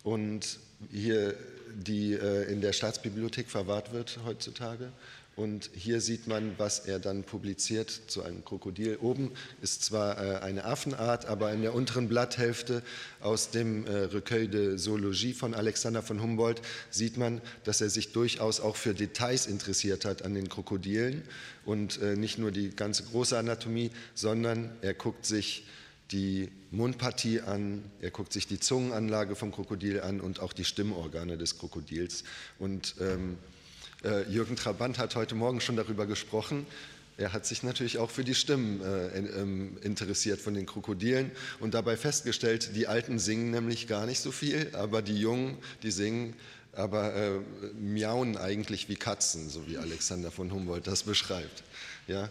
und 0.02 0.58
hier 0.90 1.34
die 1.74 2.14
äh, 2.14 2.50
in 2.50 2.62
der 2.62 2.72
Staatsbibliothek 2.72 3.50
verwahrt 3.50 3.92
wird 3.92 4.18
heutzutage. 4.24 4.92
Und 5.36 5.68
hier 5.74 6.00
sieht 6.00 6.26
man, 6.26 6.54
was 6.56 6.78
er 6.78 6.98
dann 6.98 7.22
publiziert 7.22 7.90
zu 7.90 8.22
einem 8.22 8.42
Krokodil. 8.42 8.96
Oben 8.96 9.32
ist 9.60 9.84
zwar 9.84 10.16
äh, 10.16 10.38
eine 10.38 10.64
Affenart, 10.64 11.26
aber 11.26 11.52
in 11.52 11.60
der 11.60 11.74
unteren 11.74 12.08
Blatthälfte 12.08 12.82
aus 13.20 13.50
dem 13.50 13.86
äh, 13.86 13.90
Recueil 13.90 14.48
de 14.48 14.78
Zoologie 14.78 15.34
von 15.34 15.52
Alexander 15.52 16.02
von 16.02 16.22
Humboldt 16.22 16.62
sieht 16.88 17.18
man, 17.18 17.42
dass 17.64 17.82
er 17.82 17.90
sich 17.90 18.12
durchaus 18.12 18.60
auch 18.60 18.76
für 18.76 18.94
Details 18.94 19.46
interessiert 19.46 20.06
hat 20.06 20.22
an 20.22 20.32
den 20.32 20.48
Krokodilen 20.48 21.22
und 21.66 22.00
äh, 22.00 22.16
nicht 22.16 22.38
nur 22.38 22.50
die 22.50 22.70
ganze 22.70 23.02
große 23.02 23.36
Anatomie, 23.36 23.90
sondern 24.14 24.70
er 24.80 24.94
guckt 24.94 25.26
sich 25.26 25.66
die 26.12 26.48
Mundpartie 26.70 27.42
an, 27.42 27.84
er 28.00 28.10
guckt 28.10 28.32
sich 28.32 28.46
die 28.46 28.60
Zungenanlage 28.60 29.34
vom 29.34 29.52
Krokodil 29.52 30.00
an 30.00 30.22
und 30.22 30.40
auch 30.40 30.54
die 30.54 30.64
Stimmorgane 30.64 31.36
des 31.36 31.58
Krokodils. 31.58 32.24
Und 32.58 32.94
ähm, 33.00 33.32
äh, 33.32 33.55
Jürgen 34.28 34.56
Trabant 34.56 34.98
hat 34.98 35.16
heute 35.16 35.34
Morgen 35.34 35.60
schon 35.60 35.76
darüber 35.76 36.06
gesprochen. 36.06 36.66
Er 37.18 37.32
hat 37.32 37.46
sich 37.46 37.62
natürlich 37.62 37.98
auch 37.98 38.10
für 38.10 38.24
die 38.24 38.34
Stimmen 38.34 38.82
äh, 38.82 39.18
ähm, 39.18 39.78
interessiert 39.82 40.40
von 40.40 40.52
den 40.52 40.66
Krokodilen 40.66 41.30
und 41.60 41.72
dabei 41.72 41.96
festgestellt, 41.96 42.76
die 42.76 42.86
Alten 42.86 43.18
singen 43.18 43.50
nämlich 43.50 43.86
gar 43.86 44.04
nicht 44.04 44.20
so 44.20 44.30
viel, 44.32 44.70
aber 44.74 45.00
die 45.00 45.18
Jungen, 45.18 45.56
die 45.82 45.90
singen, 45.90 46.34
aber 46.72 47.14
äh, 47.14 47.30
miauen 47.80 48.36
eigentlich 48.36 48.90
wie 48.90 48.96
Katzen, 48.96 49.48
so 49.48 49.66
wie 49.66 49.78
Alexander 49.78 50.30
von 50.30 50.52
Humboldt 50.52 50.86
das 50.86 51.04
beschreibt. 51.04 51.62
Ja. 52.06 52.28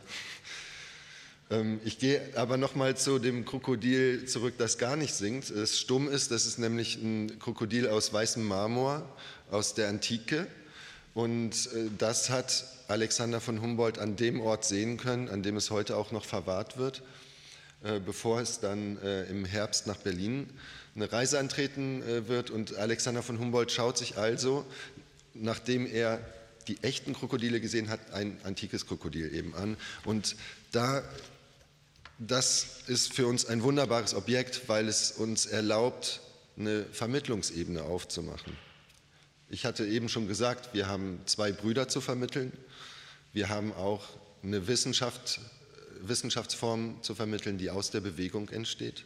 Ähm, 1.50 1.80
ich 1.84 1.98
gehe 1.98 2.22
aber 2.36 2.58
nochmal 2.58 2.96
zu 2.96 3.18
dem 3.18 3.44
Krokodil 3.44 4.26
zurück, 4.26 4.54
das 4.60 4.78
gar 4.78 4.96
nicht 4.96 5.16
singt, 5.16 5.50
es 5.50 5.80
stumm 5.80 6.08
ist. 6.08 6.30
Das 6.30 6.46
ist 6.46 6.60
nämlich 6.60 6.98
ein 6.98 7.40
Krokodil 7.40 7.88
aus 7.88 8.14
weißem 8.14 8.46
Marmor 8.46 9.10
aus 9.50 9.74
der 9.74 9.90
Antike. 9.90 10.46
Und 11.16 11.70
äh, 11.74 11.90
das 11.98 12.30
hat 12.30 12.66
Alexander 12.88 13.42
von 13.42 13.62
Humboldt 13.62 13.98
an 13.98 14.18
dem 14.18 14.42
Ort 14.42 14.66
sehen 14.66 14.98
können, 14.98 15.30
an 15.30 15.42
dem 15.42 15.58
es 15.58 15.72
heute 15.72 15.98
auch 15.98 16.12
noch 16.12 16.26
verwahrt 16.26 16.78
wird, 16.78 17.02
äh, 17.84 18.00
bevor 18.00 18.42
es 18.42 18.60
dann 18.60 19.02
äh, 19.02 19.24
im 19.24 19.46
Herbst 19.46 19.88
nach 19.88 19.98
Berlin 19.98 20.50
eine 20.94 21.12
Reise 21.12 21.40
antreten 21.40 22.04
wird. 22.28 22.52
Und 22.52 22.76
Alexander 22.76 23.24
von 23.24 23.40
Humboldt 23.40 23.72
schaut 23.72 23.98
sich 23.98 24.18
also, 24.18 24.66
nachdem 25.34 25.86
er 25.86 26.20
die 26.68 26.82
echten 26.84 27.14
Krokodile 27.14 27.60
gesehen 27.60 27.90
hat, 27.90 28.14
ein 28.14 28.38
antikes 28.44 28.86
Krokodil 28.86 29.34
eben 29.34 29.54
an. 29.56 29.78
Und 30.06 30.36
da, 30.72 31.04
das 32.18 32.82
ist 32.88 33.14
für 33.14 33.28
uns 33.28 33.46
ein 33.46 33.62
wunderbares 33.64 34.14
Objekt, 34.14 34.68
weil 34.68 34.88
es 34.88 35.12
uns 35.12 35.46
erlaubt, 35.46 36.22
eine 36.58 36.86
Vermittlungsebene 36.86 37.84
aufzumachen. 37.84 38.54
Ich 39.48 39.64
hatte 39.64 39.86
eben 39.86 40.10
schon 40.10 40.28
gesagt, 40.28 40.74
wir 40.74 40.88
haben 40.88 41.20
zwei 41.26 41.52
Brüder 41.52 41.88
zu 41.88 42.02
vermitteln. 42.02 42.52
Wir 43.32 43.50
haben 43.50 43.74
auch 43.74 44.04
eine 44.42 44.68
Wissenschaft, 44.68 45.40
Wissenschaftsform 46.02 47.04
zu 47.04 47.14
vermitteln, 47.14 47.60
die 47.60 47.70
aus 47.70 47.92
der 47.92 48.02
Bewegung 48.02 48.50
entsteht. 48.50 49.06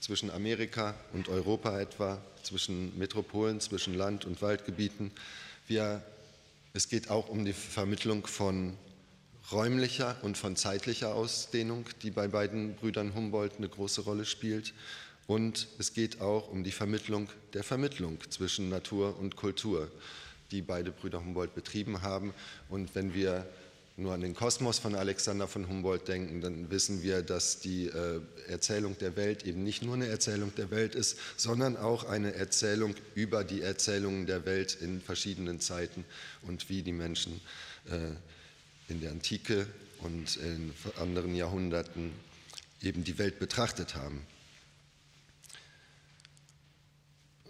Zwischen 0.00 0.30
Amerika 0.30 0.96
und 1.12 1.28
Europa 1.28 1.80
etwa, 1.80 2.20
zwischen 2.42 2.98
Metropolen, 2.98 3.60
zwischen 3.60 3.94
Land- 3.94 4.24
und 4.24 4.42
Waldgebieten. 4.42 5.12
Wir, 5.68 6.02
es 6.72 6.88
geht 6.88 7.08
auch 7.08 7.28
um 7.28 7.44
die 7.44 7.52
Vermittlung 7.52 8.26
von 8.26 8.76
räumlicher 9.52 10.16
und 10.22 10.36
von 10.36 10.56
zeitlicher 10.56 11.14
Ausdehnung, 11.14 11.86
die 12.02 12.10
bei 12.10 12.26
beiden 12.26 12.74
Brüdern 12.74 13.14
Humboldt 13.14 13.58
eine 13.58 13.68
große 13.68 14.00
Rolle 14.00 14.24
spielt. 14.24 14.74
Und 15.26 15.68
es 15.78 15.92
geht 15.92 16.20
auch 16.20 16.50
um 16.50 16.64
die 16.64 16.72
Vermittlung 16.72 17.28
der 17.54 17.64
Vermittlung 17.64 18.18
zwischen 18.30 18.68
Natur 18.68 19.18
und 19.18 19.36
Kultur, 19.36 19.90
die 20.50 20.60
beide 20.60 20.90
Brüder 20.90 21.20
Humboldt 21.20 21.54
betrieben 21.54 22.02
haben. 22.02 22.34
Und 22.68 22.94
wenn 22.94 23.14
wir 23.14 23.46
nur 23.96 24.12
an 24.12 24.20
den 24.20 24.34
Kosmos 24.34 24.80
von 24.80 24.96
Alexander 24.96 25.46
von 25.46 25.68
Humboldt 25.68 26.08
denken, 26.08 26.40
dann 26.40 26.70
wissen 26.70 27.02
wir, 27.02 27.22
dass 27.22 27.60
die 27.60 27.86
äh, 27.86 28.20
Erzählung 28.48 28.98
der 28.98 29.16
Welt 29.16 29.44
eben 29.44 29.62
nicht 29.62 29.82
nur 29.82 29.94
eine 29.94 30.08
Erzählung 30.08 30.52
der 30.56 30.70
Welt 30.70 30.96
ist, 30.96 31.16
sondern 31.36 31.76
auch 31.76 32.04
eine 32.04 32.34
Erzählung 32.34 32.94
über 33.14 33.44
die 33.44 33.62
Erzählungen 33.62 34.26
der 34.26 34.44
Welt 34.46 34.76
in 34.80 35.00
verschiedenen 35.00 35.60
Zeiten 35.60 36.04
und 36.42 36.68
wie 36.68 36.82
die 36.82 36.92
Menschen 36.92 37.40
äh, 37.88 38.90
in 38.92 39.00
der 39.00 39.12
Antike 39.12 39.66
und 40.00 40.36
in 40.36 40.72
anderen 40.98 41.34
Jahrhunderten 41.36 42.12
eben 42.82 43.04
die 43.04 43.16
Welt 43.18 43.38
betrachtet 43.38 43.94
haben. 43.94 44.26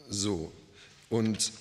So, 0.09 0.53
und 1.11 1.53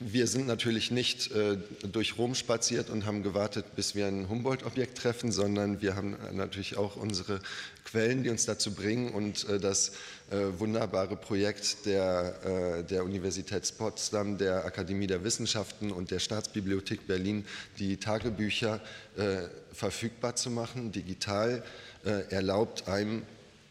wir 0.00 0.26
sind 0.26 0.46
natürlich 0.46 0.90
nicht 0.90 1.30
äh, 1.32 1.58
durch 1.92 2.16
Rom 2.16 2.34
spaziert 2.34 2.88
und 2.88 3.04
haben 3.04 3.22
gewartet, 3.22 3.76
bis 3.76 3.94
wir 3.94 4.06
ein 4.06 4.28
Humboldt-Objekt 4.28 4.96
treffen, 4.96 5.30
sondern 5.30 5.82
wir 5.82 5.94
haben 5.94 6.16
natürlich 6.32 6.78
auch 6.78 6.96
unsere 6.96 7.40
Quellen, 7.84 8.22
die 8.22 8.30
uns 8.30 8.46
dazu 8.46 8.72
bringen 8.72 9.10
und 9.10 9.46
äh, 9.48 9.60
das 9.60 9.90
äh, 10.30 10.58
wunderbare 10.58 11.16
Projekt 11.16 11.84
der, 11.84 12.80
äh, 12.80 12.84
der 12.84 13.04
Universität 13.04 13.72
Potsdam, 13.76 14.38
der 14.38 14.64
Akademie 14.64 15.06
der 15.06 15.22
Wissenschaften 15.22 15.92
und 15.92 16.10
der 16.10 16.18
Staatsbibliothek 16.18 17.06
Berlin, 17.06 17.44
die 17.78 17.98
Tagebücher 17.98 18.80
äh, 19.16 19.42
verfügbar 19.72 20.34
zu 20.34 20.50
machen, 20.50 20.92
digital, 20.92 21.62
äh, 22.04 22.22
erlaubt 22.32 22.88
einem 22.88 23.22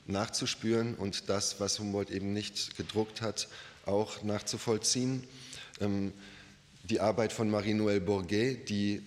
nachzuspüren 0.05 0.95
und 0.95 1.29
das, 1.29 1.59
was 1.59 1.79
Humboldt 1.79 2.11
eben 2.11 2.33
nicht 2.33 2.77
gedruckt 2.77 3.21
hat, 3.21 3.47
auch 3.85 4.23
nachzuvollziehen. 4.23 5.23
Ähm, 5.81 6.13
die 6.83 6.99
Arbeit 6.99 7.33
von 7.33 7.49
Marie-Noël 7.49 7.99
Bourget, 7.99 8.69
die 8.69 9.01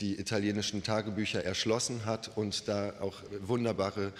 die 0.00 0.20
italienischen 0.20 0.82
Tagebücher 0.82 1.42
erschlossen 1.42 2.04
hat 2.04 2.36
und 2.36 2.68
da 2.68 2.92
auch 3.00 3.22
wunderbare 3.40 4.12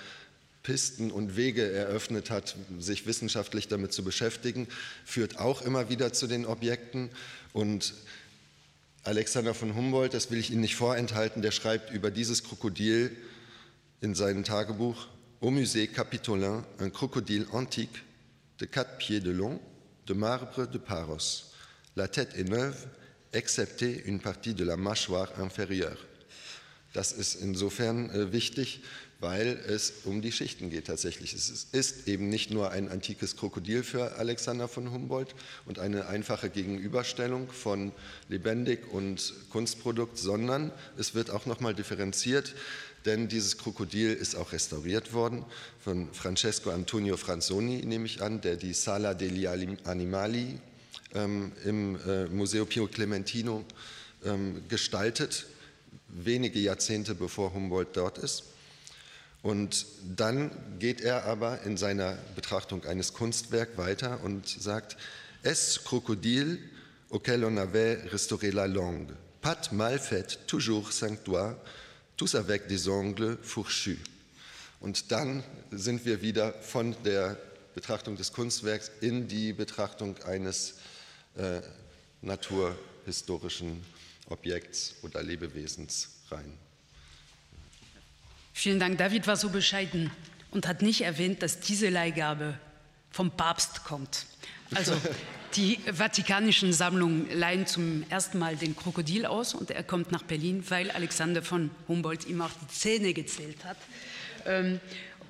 Pisten 0.63 1.11
und 1.11 1.37
Wege 1.37 1.71
eröffnet 1.71 2.31
hat, 2.31 2.57
sich 2.79 3.07
wissenschaftlich 3.07 3.69
damit 3.69 3.93
zu 3.93 4.03
beschäftigen, 4.03 4.67
führt 5.05 5.39
auch 5.39 5.63
immer 5.63 5.91
wieder 5.91 6.13
zu 6.13 6.27
den 6.27 6.47
Objekten. 6.47 7.11
Und 7.53 7.95
Alexander 9.05 9.55
von 9.55 9.77
Humboldt, 9.77 10.15
das 10.15 10.31
will 10.31 10.39
ich 10.39 10.51
Ihnen 10.51 10.63
nicht 10.63 10.75
vorenthalten, 10.75 11.43
der 11.43 11.53
schreibt 11.53 11.93
über 11.93 12.11
dieses 12.11 12.43
Krokodil 12.43 13.15
in 14.01 14.15
seinem 14.15 14.43
Tagebuch 14.43 15.07
Au 15.41 15.51
Musée 15.51 15.87
Capitolin, 15.87 16.65
un 16.81 16.93
crocodile 16.93 17.47
antique 17.53 18.03
de 18.59 18.67
quatre 18.67 18.97
pieds 18.99 19.21
de 19.21 19.31
long, 19.31 19.61
de 20.07 20.15
marbre 20.15 20.67
de 20.67 20.79
Paros. 20.79 21.53
La 21.97 22.09
tête 22.09 22.35
est 22.37 22.49
neuve, 22.49 22.87
excepté 23.33 24.03
une 24.07 24.21
partie 24.21 24.55
de 24.55 24.65
la 24.65 24.77
mâchoire 24.77 25.33
inférieure. 25.41 25.99
Das 26.93 27.13
ist 27.13 27.35
insofern 27.35 28.09
äh, 28.11 28.33
wichtig, 28.33 28.81
weil 29.21 29.59
es 29.67 29.93
um 30.05 30.21
die 30.21 30.33
Schichten 30.33 30.71
geht 30.71 30.87
tatsächlich. 30.87 31.33
Es 31.35 31.69
ist 31.73 32.09
eben 32.09 32.29
nicht 32.29 32.51
nur 32.51 32.71
ein 32.71 32.89
antikes 32.91 33.37
Krokodil 33.37 33.83
für 33.83 34.17
Alexander 34.17 34.69
von 34.69 34.91
Humboldt 34.91 35.35
und 35.65 35.79
eine 35.79 36.07
einfache 36.07 36.51
Gegenüberstellung 36.51 37.51
von 37.51 37.93
lebendig 38.29 38.93
und 38.93 39.33
Kunstprodukt, 39.51 40.19
sondern 40.19 40.71
es 40.99 41.15
wird 41.15 41.31
auch 41.31 41.47
nochmal 41.47 41.75
differenziert, 41.75 42.55
denn 43.07 43.29
dieses 43.29 43.57
Krokodil 43.57 44.13
ist 44.13 44.35
auch 44.35 44.53
restauriert 44.53 45.13
worden 45.13 45.45
von 45.81 46.13
Francesco 46.13 46.71
Antonio 46.71 47.17
Franzoni, 47.17 47.85
nehme 47.87 48.07
ich 48.07 48.21
an, 48.21 48.41
der 48.41 48.57
die 48.57 48.75
Sala 48.75 49.15
degli 49.15 49.47
Animali 49.47 50.59
ähm, 51.15 51.53
im 51.65 51.99
äh, 52.07 52.27
Museo 52.27 52.67
Pio 52.67 52.89
Clementino 52.89 53.65
ähm, 54.25 54.63
gestaltet, 54.69 55.47
wenige 56.09 56.59
Jahrzehnte 56.59 57.15
bevor 57.15 57.55
Humboldt 57.55 57.97
dort 57.97 58.19
ist. 58.19 58.45
Und 59.43 59.87
dann 60.17 60.51
geht 60.81 61.01
er 61.01 61.25
aber 61.25 61.63
in 61.63 61.77
seiner 61.77 62.19
Betrachtung 62.35 62.85
eines 62.85 63.13
Kunstwerks 63.13 63.79
weiter 63.79 64.21
und 64.25 64.49
sagt, 64.49 64.97
Es 65.45 65.85
crocodile 65.85 66.59
auquel 67.11 67.45
on 67.45 67.57
avait 67.57 68.01
restauré 68.11 68.51
la 68.51 68.67
langue, 68.67 69.15
pat 69.41 69.71
mal 69.71 70.01
fait, 70.01 70.41
toujours 70.49 70.91
doigts, 71.25 71.57
tous 72.17 72.35
avec 72.35 72.69
des 72.69 72.89
ongles 72.89 73.39
fourchus. 73.43 73.99
Und 74.81 75.11
dann 75.11 75.43
sind 75.71 76.05
wir 76.05 76.23
wieder 76.23 76.53
von 76.53 76.95
der 77.05 77.39
Betrachtung 77.75 78.17
des 78.17 78.33
Kunstwerks 78.33 78.91
in 79.01 79.29
die 79.29 79.53
Betrachtung 79.53 80.17
eines 80.25 80.75
äh, 81.37 81.61
naturhistorischen 82.23 83.85
Objekts 84.29 84.95
oder 85.03 85.23
Lebewesens 85.23 86.09
rein. 86.31 86.59
Vielen 88.53 88.81
Dank. 88.81 88.99
David 88.99 89.27
war 89.27 89.37
so 89.37 89.51
bescheiden 89.51 90.11
und 90.51 90.67
hat 90.67 90.83
nicht 90.83 91.03
erwähnt, 91.03 91.43
dass 91.43 91.61
diese 91.61 91.91
Leihgabe 91.91 92.59
vom 93.11 93.31
Papst 93.31 93.85
kommt. 93.85 94.27
Also 94.75 94.95
die 95.55 95.79
vatikanischen 95.93 96.73
Sammlungen 96.73 97.29
leihen 97.33 97.67
zum 97.67 98.05
ersten 98.09 98.39
Mal 98.39 98.57
den 98.57 98.77
Krokodil 98.77 99.27
aus 99.27 99.55
und 99.55 99.71
er 99.71 99.83
kommt 99.83 100.13
nach 100.13 100.23
Berlin, 100.23 100.65
weil 100.69 100.91
Alexander 100.91 101.43
von 101.43 101.71
Humboldt 101.89 102.27
ihm 102.27 102.41
auch 102.41 102.51
die 102.51 102.75
Zähne 102.75 103.13
gezählt 103.15 103.65
hat. 103.65 103.77
Ähm, 104.47 104.81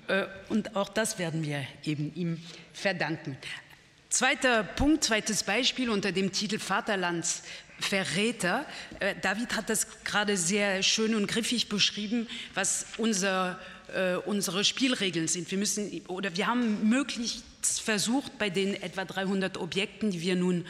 äh, 0.09 0.27
und 0.49 0.77
auch 0.77 0.89
das 0.89 1.19
werden 1.19 1.45
wir 1.45 1.67
eben 1.85 2.13
ihm 2.15 2.41
verdanken. 2.73 3.37
Zweiter 4.09 4.63
Punkt, 4.63 5.05
zweites 5.05 5.43
Beispiel 5.43 5.91
unter 5.91 6.13
dem 6.13 6.33
Titel 6.33 6.59
Vaterlands 6.59 7.43
Verräter. 7.79 8.65
Äh, 9.01 9.15
David 9.21 9.55
hat 9.55 9.69
das 9.69 10.03
gerade 10.05 10.37
sehr 10.37 10.83
schön 10.83 11.15
und 11.15 11.27
griffig 11.27 11.69
beschrieben, 11.69 12.27
was 12.55 12.87
unser, 12.97 13.59
äh, 13.95 14.15
unsere 14.15 14.65
Spielregeln 14.65 15.29
sind. 15.29 15.51
Wir 15.51 15.59
müssen 15.59 16.03
oder 16.09 16.35
wir 16.37 16.47
haben 16.47 16.89
möglichst 16.89 17.45
versucht, 17.79 18.39
bei 18.39 18.51
den 18.51 18.75
etwa 18.75 19.05
300 19.05 19.59
Objekten, 19.59 20.11
die 20.11 20.21
wir 20.21 20.37
nun, 20.37 20.65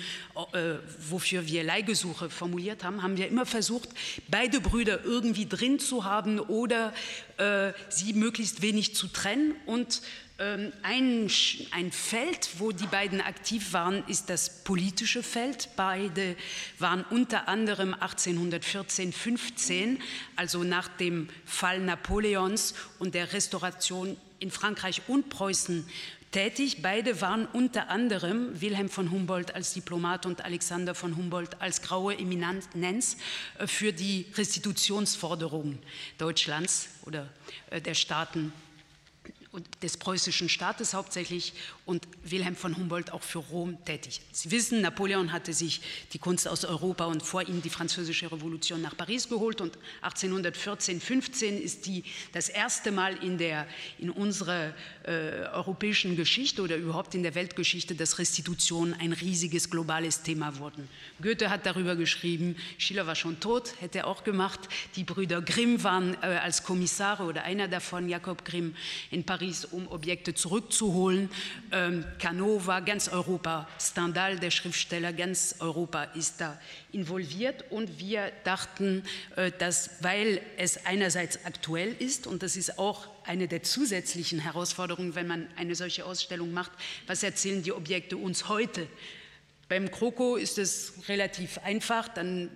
äh, 0.53 0.75
wofür 1.09 1.47
wir 1.47 1.65
Leihgesuche 1.65 2.31
formuliert 2.31 2.85
haben, 2.85 3.03
haben 3.03 3.17
wir 3.17 3.29
immer 3.29 3.47
versucht, 3.47 3.89
beide 4.29 4.61
Brüder 4.61 5.05
irgendwie 5.05 5.47
drin 5.47 5.79
zu 5.79 6.05
haben 6.05 6.41
oder 6.41 6.93
äh, 7.39 7.73
sie 7.89 8.13
möglichst 8.13 8.63
wenig 8.63 8.95
zu 8.95 9.09
trennen 9.09 9.55
und 9.67 10.03
ähm, 10.39 10.71
ein, 10.83 11.31
ein, 11.71 11.93
Feld, 11.93 12.51
wo 12.59 12.71
die 12.71 12.87
beiden 12.87 13.23
aktiv 13.23 13.73
waren, 13.73 14.07
ist 14.07 14.29
das 14.29 14.63
politische 14.65 15.23
Feld. 15.23 15.71
Beide 15.77 16.37
waren 16.79 17.07
unter 17.09 17.49
anderem 17.49 17.95
1814-15, 17.95 19.99
also 20.37 20.63
nach 20.63 20.89
dem 20.89 21.31
Fall 21.47 21.81
Napoleons 21.81 22.75
und 22.99 23.15
der 23.15 23.33
Restauration 23.33 24.19
in 24.39 24.51
Frankreich 24.51 25.01
und 25.09 25.31
Preußen 25.31 25.89
tätig. 26.31 26.83
Beide 26.83 27.21
waren 27.21 27.47
unter 27.47 27.89
anderem 27.89 28.61
Wilhelm 28.61 28.89
von 28.89 29.11
Humboldt 29.11 29.55
als 29.55 29.73
Diplomat 29.75 30.27
und 30.27 30.45
Alexander 30.45 30.95
von 30.95 31.17
Humboldt 31.17 31.61
als 31.61 31.83
graue 31.83 32.19
Eminenz 32.19 33.17
für 33.67 33.93
die 33.93 34.27
Restitutionsforderungen 34.35 35.79
Deutschlands 36.19 36.89
oder 37.05 37.29
äh, 37.71 37.81
der 37.81 37.95
Staaten 37.95 38.53
des 39.83 39.97
preußischen 39.97 40.49
Staates 40.49 40.95
hauptsächlich 40.95 41.55
und 41.85 42.07
Wilhelm 42.25 42.57
von 42.57 42.77
Humboldt 42.77 43.13
auch 43.13 43.23
für 43.23 43.39
Rom 43.39 43.79
tätig. 43.85 44.21
Sie 44.33 44.51
wissen, 44.51 44.81
Napoleon 44.81 45.33
hatte 45.33 45.53
sich 45.53 45.81
die 46.13 46.19
Kunst 46.19 46.49
aus 46.49 46.65
Europa 46.65 47.05
und 47.05 47.23
vor 47.23 47.43
ihm 47.47 47.63
die 47.63 47.71
französische 47.71 48.31
Revolution 48.31 48.83
nach 48.83 48.97
Paris 48.97 49.29
geholt 49.29 49.61
und 49.61 49.79
1814, 50.03 51.01
15 51.01 51.61
ist 51.61 51.87
die 51.87 52.05
das 52.33 52.49
erste 52.49 52.93
Mal 52.93 53.17
in 53.23 53.39
der 53.39 53.67
in 53.99 54.11
unserer 54.11 54.75
äh, 55.05 55.47
europäischen 55.53 56.17
Geschichte 56.17 56.63
oder 56.63 56.77
überhaupt 56.77 57.15
in 57.15 57.23
der 57.23 57.35
Weltgeschichte, 57.35 57.95
dass 57.95 58.19
Restitution 58.19 58.95
ein 58.95 59.13
riesiges 59.13 59.71
globales 59.71 60.23
Thema 60.23 60.59
wurden. 60.59 60.89
Goethe 61.23 61.51
hat 61.51 61.67
darüber 61.67 61.97
geschrieben, 61.97 62.57
Schiller 62.79 63.07
war 63.07 63.15
schon 63.15 63.41
tot, 63.41 63.75
hätte 63.81 63.99
er 63.99 64.07
auch 64.07 64.25
gemacht. 64.25 64.61
Die 64.97 65.05
Brüder 65.05 65.41
Grimm 65.43 65.83
waren 65.85 66.15
äh, 66.23 66.27
als 66.27 66.63
Kommissare 66.63 67.25
oder 67.25 67.45
einer 67.45 67.69
davon, 67.69 68.09
Jakob 68.09 68.45
Grimm, 68.45 68.75
in 69.11 69.25
Paris, 69.25 69.46
um 69.73 69.89
Objekte 69.89 70.35
zurückzuholen. 70.35 71.31
Ähm, 71.73 72.05
Canova, 72.19 72.81
ganz 72.81 73.09
Europa, 73.09 73.69
Stendhal, 73.81 74.39
der 74.39 74.51
Schriftsteller, 74.51 75.13
ganz 75.13 75.57
Europa 75.61 76.05
ist 76.15 76.41
da 76.41 76.59
involviert. 76.93 77.65
Und 77.71 77.99
wir 77.99 78.33
dachten, 78.45 79.05
äh, 79.37 79.53
dass, 79.59 79.91
weil 80.01 80.41
es 80.57 80.85
einerseits 80.85 81.45
aktuell 81.45 81.95
ist, 81.99 82.27
und 82.27 82.43
das 82.43 82.57
ist 82.57 82.79
auch 82.79 83.07
eine 83.25 83.49
der 83.49 83.63
zusätzlichen 83.63 84.41
Herausforderungen, 84.41 85.15
wenn 85.15 85.27
man 85.27 85.49
eine 85.57 85.75
solche 85.75 86.05
Ausstellung 86.05 86.53
macht, 86.53 86.73
was 87.07 87.23
erzählen 87.23 87.63
die 87.63 87.73
Objekte 87.73 88.17
uns 88.17 88.49
heute? 88.49 88.87
Beim 89.69 89.91
Kroko 89.91 90.37
ist 90.37 90.59
es 90.59 90.93
relativ 91.09 91.59
einfach, 91.59 92.07
dann 92.07 92.51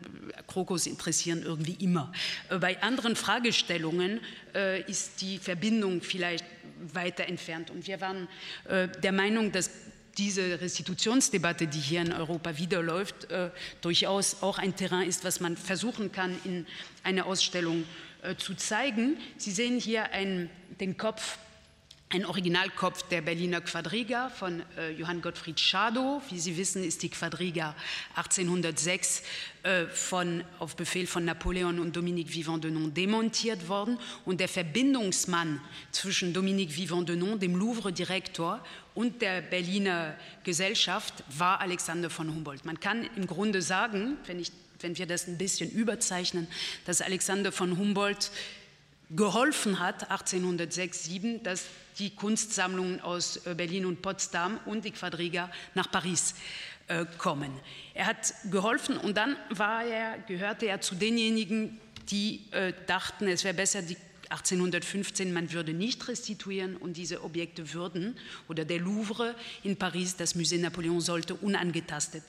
Krokos 0.47 0.87
interessieren 0.87 1.43
irgendwie 1.43 1.77
immer. 1.85 2.13
Äh, 2.51 2.59
bei 2.59 2.81
anderen 2.83 3.17
Fragestellungen 3.17 4.21
äh, 4.55 4.83
ist 4.83 5.21
die 5.21 5.39
Verbindung 5.39 6.03
vielleicht 6.03 6.45
weiter 6.93 7.27
entfernt. 7.27 7.71
Und 7.71 7.87
wir 7.87 8.01
waren 8.01 8.29
äh, 8.69 8.89
der 8.89 9.13
Meinung, 9.13 9.53
dass 9.53 9.71
diese 10.19 10.61
Restitutionsdebatte, 10.61 11.67
die 11.67 11.79
hier 11.79 12.03
in 12.03 12.13
Europa 12.13 12.57
wieder 12.59 12.83
läuft, 12.83 13.31
äh, 13.31 13.51
durchaus 13.81 14.43
auch 14.43 14.59
ein 14.59 14.77
Terrain 14.77 15.09
ist, 15.09 15.25
was 15.25 15.41
man 15.41 15.57
versuchen 15.57 16.13
kann, 16.13 16.39
in 16.45 16.67
einer 17.05 17.27
Ausstellung 17.27 17.85
äh, 18.23 18.35
zu 18.37 18.55
zeigen. 18.55 19.17
Sie 19.39 19.51
sehen 19.51 19.79
hier 19.79 20.13
ein, 20.13 20.51
den 20.81 20.97
Kopf 20.97 21.39
ein 22.13 22.27
Originalkopf 22.27 23.05
der 23.05 23.21
Berliner 23.21 23.61
Quadriga 23.61 24.31
von 24.31 24.65
äh, 24.77 24.91
Johann 24.91 25.23
Gottfried 25.23 25.61
Schadow. 25.61 26.21
Wie 26.29 26.41
Sie 26.41 26.57
wissen, 26.57 26.83
ist 26.83 27.05
die 27.05 27.09
Quadriga 27.09 27.77
1806 28.17 29.23
äh, 29.63 29.87
von, 29.87 30.43
auf 30.59 30.75
Befehl 30.75 31.07
von 31.07 31.25
Napoleon 31.25 31.79
und 31.79 31.95
Dominique 31.95 32.35
Vivant 32.35 32.65
de 32.65 32.73
Non 32.73 32.93
demontiert 32.93 33.69
worden. 33.69 33.97
Und 34.25 34.41
der 34.41 34.49
Verbindungsmann 34.49 35.61
zwischen 35.93 36.33
Dominique 36.33 36.77
Vivant 36.77 37.09
de 37.09 37.15
Non, 37.15 37.39
dem 37.39 37.55
Louvre-Direktor, 37.55 38.61
und 38.97 39.23
der 39.23 39.41
Berliner 39.41 40.17
Gesellschaft 40.43 41.15
war 41.29 41.61
Alexander 41.61 42.11
von 42.11 42.29
Humboldt. 42.35 42.65
Man 42.65 42.81
kann 42.81 43.09
im 43.15 43.29
Grunde 43.29 43.63
sagen, 43.63 44.17
wenn, 44.27 44.41
ich, 44.41 44.51
wenn 44.81 44.99
wir 44.99 45.07
das 45.07 45.29
ein 45.29 45.39
bisschen 45.39 45.71
überzeichnen, 45.71 46.49
dass 46.87 47.03
Alexander 47.03 47.53
von 47.53 47.79
Humboldt 47.79 48.33
geholfen 49.11 49.81
hat, 49.81 50.11
1806, 50.11 51.05
7, 51.05 51.43
dass 51.43 51.65
die 51.99 52.11
Kunstsammlungen 52.15 53.01
aus 53.01 53.45
äh, 53.47 53.55
Berlin 53.55 53.87
und 53.87 54.03
Potsdam 54.03 54.59
und 54.67 54.85
die 54.85 54.93
Quadriga 54.93 55.51
nach 55.75 55.91
Paris 55.91 56.35
äh, 56.87 57.05
kommen. 57.19 57.53
Er 57.95 58.07
hat 58.07 58.35
geholfen 58.51 58.97
und 58.97 59.17
dann 59.17 59.37
war 59.51 59.85
er, 59.85 60.19
gehörte 60.19 60.67
er 60.67 60.81
zu 60.81 60.95
denjenigen, 60.95 61.81
die 62.11 62.47
äh, 62.53 62.73
dachten, 62.87 63.29
es 63.29 63.45
wäre 63.45 63.55
besser, 63.55 63.83
die 63.83 63.97
1815, 64.31 65.33
man 65.33 65.53
würde 65.53 65.73
nicht 65.73 66.07
restituieren 66.09 66.77
und 66.77 66.97
diese 66.97 67.23
Objekte 67.23 67.73
würden, 67.73 68.17
oder 68.49 68.65
der 68.65 68.79
Louvre 68.79 69.35
in 69.63 69.77
Paris, 69.77 70.17
das 70.17 70.37
Musée 70.37 70.59
Napoleon 70.59 71.01
sollte 71.01 71.35
unangetastet 71.35 72.23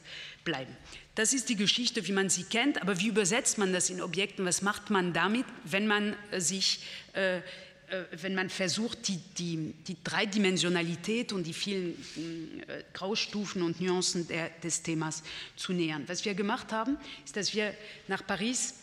bleiben. 0.43 0.75
Das 1.15 1.33
ist 1.33 1.49
die 1.49 1.55
Geschichte, 1.55 2.07
wie 2.07 2.11
man 2.11 2.29
sie 2.29 2.43
kennt, 2.43 2.81
aber 2.81 2.99
wie 2.99 3.07
übersetzt 3.07 3.57
man 3.57 3.71
das 3.73 3.89
in 3.89 4.01
Objekten? 4.01 4.45
Was 4.45 4.61
macht 4.61 4.89
man 4.89 5.13
damit, 5.13 5.45
wenn 5.63 5.87
man 5.87 6.15
sich 6.37 6.79
äh, 7.13 7.41
äh, 7.91 8.05
wenn 8.21 8.35
man 8.35 8.49
versucht, 8.49 9.07
die, 9.09 9.17
die, 9.37 9.73
die, 9.85 9.97
Dreidimensionalität 10.01 11.33
und 11.33 11.43
die 11.43 11.53
vielen 11.53 11.93
äh, 12.15 12.83
Graustufen 12.93 13.61
und 13.61 13.81
Nuancen 13.81 14.27
der, 14.27 14.49
des 14.63 14.81
Themas 14.81 15.23
zu 15.57 15.73
nähern. 15.73 16.03
Was 16.07 16.23
wir 16.23 16.33
gemacht 16.33 16.71
haben, 16.71 16.97
ist, 17.25 17.35
dass 17.35 17.53
wir 17.53 17.73
nach 18.07 18.25
Paris 18.25 18.75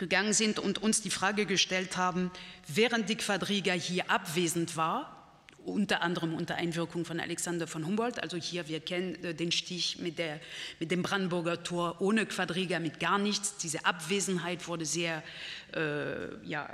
gegangen 0.00 0.32
sind 0.32 0.58
und 0.58 0.82
uns 0.82 1.02
die 1.02 1.10
Frage 1.10 1.46
gestellt 1.46 1.96
haben, 1.96 2.32
während 2.66 3.08
die 3.08 3.16
Quadriga 3.16 3.72
hier 3.72 4.10
abwesend 4.10 4.76
war, 4.76 5.16
unter 5.64 6.02
anderem 6.02 6.34
unter 6.34 6.56
Einwirkung 6.56 7.04
von 7.04 7.20
Alexander 7.20 7.66
von 7.66 7.86
Humboldt. 7.86 8.20
Also 8.20 8.36
hier, 8.36 8.66
wir 8.66 8.80
kennen 8.80 9.22
äh, 9.22 9.34
den 9.34 9.52
Stich 9.52 9.98
mit, 9.98 10.18
der, 10.18 10.40
mit 10.80 10.90
dem 10.90 11.02
Brandenburger 11.02 11.62
Tor 11.62 12.00
ohne 12.00 12.26
Quadriga, 12.26 12.80
mit 12.80 12.98
gar 12.98 13.18
nichts. 13.18 13.58
Diese 13.58 13.84
Abwesenheit 13.84 14.66
wurde 14.66 14.86
sehr 14.86 15.22
äh, 15.74 16.44
ja, 16.44 16.68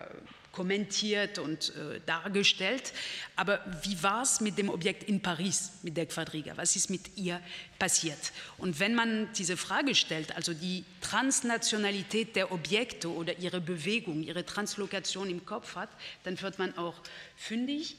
kommentiert 0.56 1.38
und 1.38 1.76
äh, 1.76 2.00
dargestellt. 2.06 2.94
Aber 3.36 3.60
wie 3.82 4.02
war 4.02 4.22
es 4.22 4.40
mit 4.40 4.56
dem 4.56 4.70
Objekt 4.70 5.04
in 5.04 5.20
Paris, 5.20 5.72
mit 5.82 5.98
der 5.98 6.06
Quadriga? 6.06 6.56
Was 6.56 6.74
ist 6.76 6.88
mit 6.88 7.16
ihr 7.16 7.40
passiert? 7.78 8.32
Und 8.56 8.80
wenn 8.80 8.94
man 8.94 9.28
diese 9.34 9.58
Frage 9.58 9.94
stellt, 9.94 10.34
also 10.34 10.54
die 10.54 10.84
Transnationalität 11.02 12.34
der 12.34 12.52
Objekte 12.52 13.12
oder 13.12 13.38
ihre 13.38 13.60
Bewegung, 13.60 14.22
ihre 14.22 14.46
Translokation 14.46 15.28
im 15.28 15.44
Kopf 15.44 15.76
hat, 15.76 15.90
dann 16.24 16.40
wird 16.40 16.58
man 16.58 16.76
auch 16.78 16.94
fündig. 17.36 17.96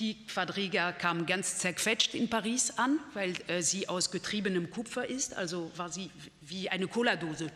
Die 0.00 0.26
Quadriga 0.26 0.90
kam 0.90 1.26
ganz 1.26 1.58
zerquetscht 1.58 2.14
in 2.14 2.28
Paris 2.28 2.72
an, 2.76 2.98
weil 3.14 3.34
äh, 3.46 3.62
sie 3.62 3.88
aus 3.88 4.10
getriebenem 4.10 4.70
Kupfer 4.70 5.08
ist, 5.08 5.34
also 5.34 5.70
war 5.76 5.90
sie 5.90 6.10
wie 6.40 6.68
eine 6.68 6.88
Cola-Dose 6.88 7.50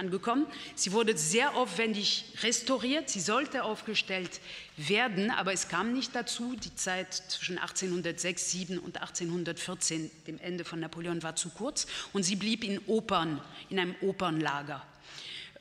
angekommen. 0.00 0.46
Sie 0.74 0.92
wurde 0.92 1.16
sehr 1.16 1.54
aufwendig 1.54 2.24
restauriert, 2.42 3.08
sie 3.08 3.20
sollte 3.20 3.62
aufgestellt 3.62 4.40
werden, 4.76 5.30
aber 5.30 5.52
es 5.52 5.68
kam 5.68 5.92
nicht 5.92 6.16
dazu. 6.16 6.56
Die 6.56 6.74
Zeit 6.74 7.14
zwischen 7.14 7.58
1806, 7.58 8.50
7 8.50 8.78
und 8.78 8.96
1814, 8.96 10.10
dem 10.26 10.40
Ende 10.40 10.64
von 10.64 10.80
Napoleon, 10.80 11.22
war 11.22 11.36
zu 11.36 11.50
kurz 11.50 11.86
und 12.12 12.24
sie 12.24 12.36
blieb 12.36 12.64
in 12.64 12.80
Opern, 12.86 13.40
in 13.68 13.78
einem 13.78 13.94
Opernlager. 14.00 14.82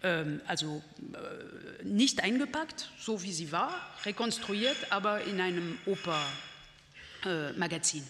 Ähm, 0.02 0.42
also 0.48 0.82
äh, 1.14 1.84
nicht 1.84 2.24
eingepackt, 2.24 2.90
so 3.00 3.22
wie 3.22 3.34
sie 3.34 3.52
war, 3.52 3.76
rekonstruiert, 4.06 4.78
aber 4.90 5.22
in 5.26 5.42
einem 5.42 5.78
Opermagazin. 7.24 8.04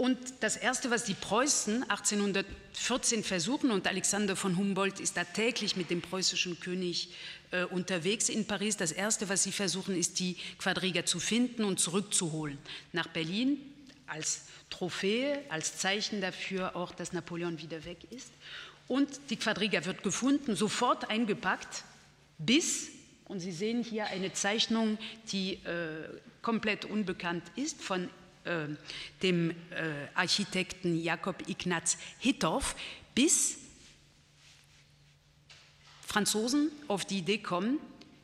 Und 0.00 0.16
das 0.40 0.56
Erste, 0.56 0.90
was 0.90 1.04
die 1.04 1.12
Preußen 1.12 1.82
1814 1.82 3.22
versuchen, 3.22 3.70
und 3.70 3.86
Alexander 3.86 4.34
von 4.34 4.56
Humboldt 4.56 4.98
ist 4.98 5.18
da 5.18 5.24
täglich 5.24 5.76
mit 5.76 5.90
dem 5.90 6.00
preußischen 6.00 6.58
König 6.58 7.10
äh, 7.50 7.64
unterwegs 7.64 8.30
in 8.30 8.46
Paris, 8.46 8.78
das 8.78 8.92
Erste, 8.92 9.28
was 9.28 9.42
sie 9.42 9.52
versuchen, 9.52 9.94
ist 9.94 10.18
die 10.18 10.38
Quadriga 10.56 11.04
zu 11.04 11.20
finden 11.20 11.64
und 11.64 11.80
zurückzuholen 11.80 12.56
nach 12.92 13.08
Berlin 13.08 13.58
als 14.06 14.44
Trophäe, 14.70 15.38
als 15.50 15.76
Zeichen 15.76 16.22
dafür 16.22 16.76
auch, 16.76 16.92
dass 16.92 17.12
Napoleon 17.12 17.60
wieder 17.60 17.84
weg 17.84 17.98
ist. 18.08 18.32
Und 18.88 19.20
die 19.28 19.36
Quadriga 19.36 19.84
wird 19.84 20.02
gefunden, 20.02 20.56
sofort 20.56 21.10
eingepackt, 21.10 21.84
bis, 22.38 22.88
und 23.26 23.40
Sie 23.40 23.52
sehen 23.52 23.84
hier 23.84 24.06
eine 24.06 24.32
Zeichnung, 24.32 24.96
die 25.30 25.62
äh, 25.64 26.08
komplett 26.40 26.86
unbekannt 26.86 27.42
ist, 27.54 27.82
von 27.82 28.08
äh, 28.44 28.66
dem 29.22 29.50
äh, 29.50 29.54
Architekten 30.14 31.00
Jakob 31.00 31.48
Ignaz 31.48 31.98
Hittorf, 32.18 32.76
bis 33.14 33.58
Franzosen 36.06 36.70
auf 36.88 37.04
die 37.04 37.18
Idee 37.18 37.38
kommen, 37.38 37.78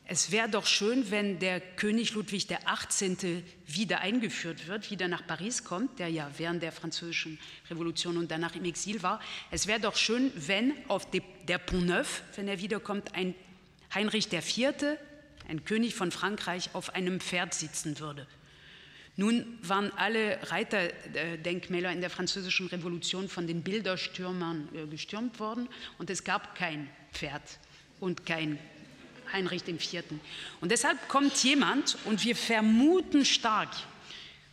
es 0.09 0.31
wäre 0.31 0.49
doch 0.49 0.67
schön, 0.67 1.11
wenn 1.11 1.41
der 1.41 1.61
König 1.61 2.15
Ludwig 2.15 2.47
XVIII. 2.47 3.43
wieder 3.67 4.01
eingeführt 4.01 4.69
wird, 4.69 4.89
wieder 4.93 5.09
nach 5.09 5.27
Paris 5.27 5.65
kommt, 5.65 5.99
der 5.99 6.09
ja 6.09 6.31
während 6.37 6.63
der 6.63 6.71
Französischen 6.71 7.41
Revolution 7.69 8.17
und 8.17 8.31
danach 8.31 8.55
im 8.55 8.65
Exil 8.65 9.03
war. 9.03 9.21
Es 9.51 9.67
wäre 9.67 9.81
doch 9.81 9.97
schön, 9.97 10.31
wenn 10.37 10.75
auf 10.87 11.09
der 11.11 11.59
Pont 11.59 11.87
Neuf, 11.87 12.23
wenn 12.37 12.47
er 12.47 12.61
wiederkommt, 12.61 13.17
ein 13.17 13.35
Heinrich 13.93 14.33
IV., 14.33 14.97
ein 15.49 15.65
König 15.65 15.97
von 15.97 16.13
Frankreich, 16.13 16.71
auf 16.73 16.95
einem 16.95 17.19
Pferd 17.19 17.53
sitzen 17.53 17.99
würde. 17.99 18.29
Nun 19.17 19.59
waren 19.63 19.91
alle 19.97 20.39
Reiterdenkmäler 20.51 21.91
in 21.91 22.03
der 22.03 22.11
Französischen 22.11 22.67
Revolution 22.67 23.29
von 23.29 23.47
den 23.47 23.63
Bilderstürmern 23.63 24.69
äh, 24.75 24.87
gestürmt 24.87 25.41
worden 25.41 25.69
und 25.99 26.11
es 26.11 26.23
gab 26.23 26.55
kein 26.55 26.89
Pferd 27.13 27.43
und 27.99 28.27
kein 28.27 28.59
Heinrich 29.33 29.67
IV. 29.67 30.05
Und 30.61 30.71
deshalb 30.71 31.09
kommt 31.09 31.43
jemand 31.43 31.97
und 32.05 32.25
wir 32.25 32.37
vermuten 32.37 33.25
stark, 33.25 33.71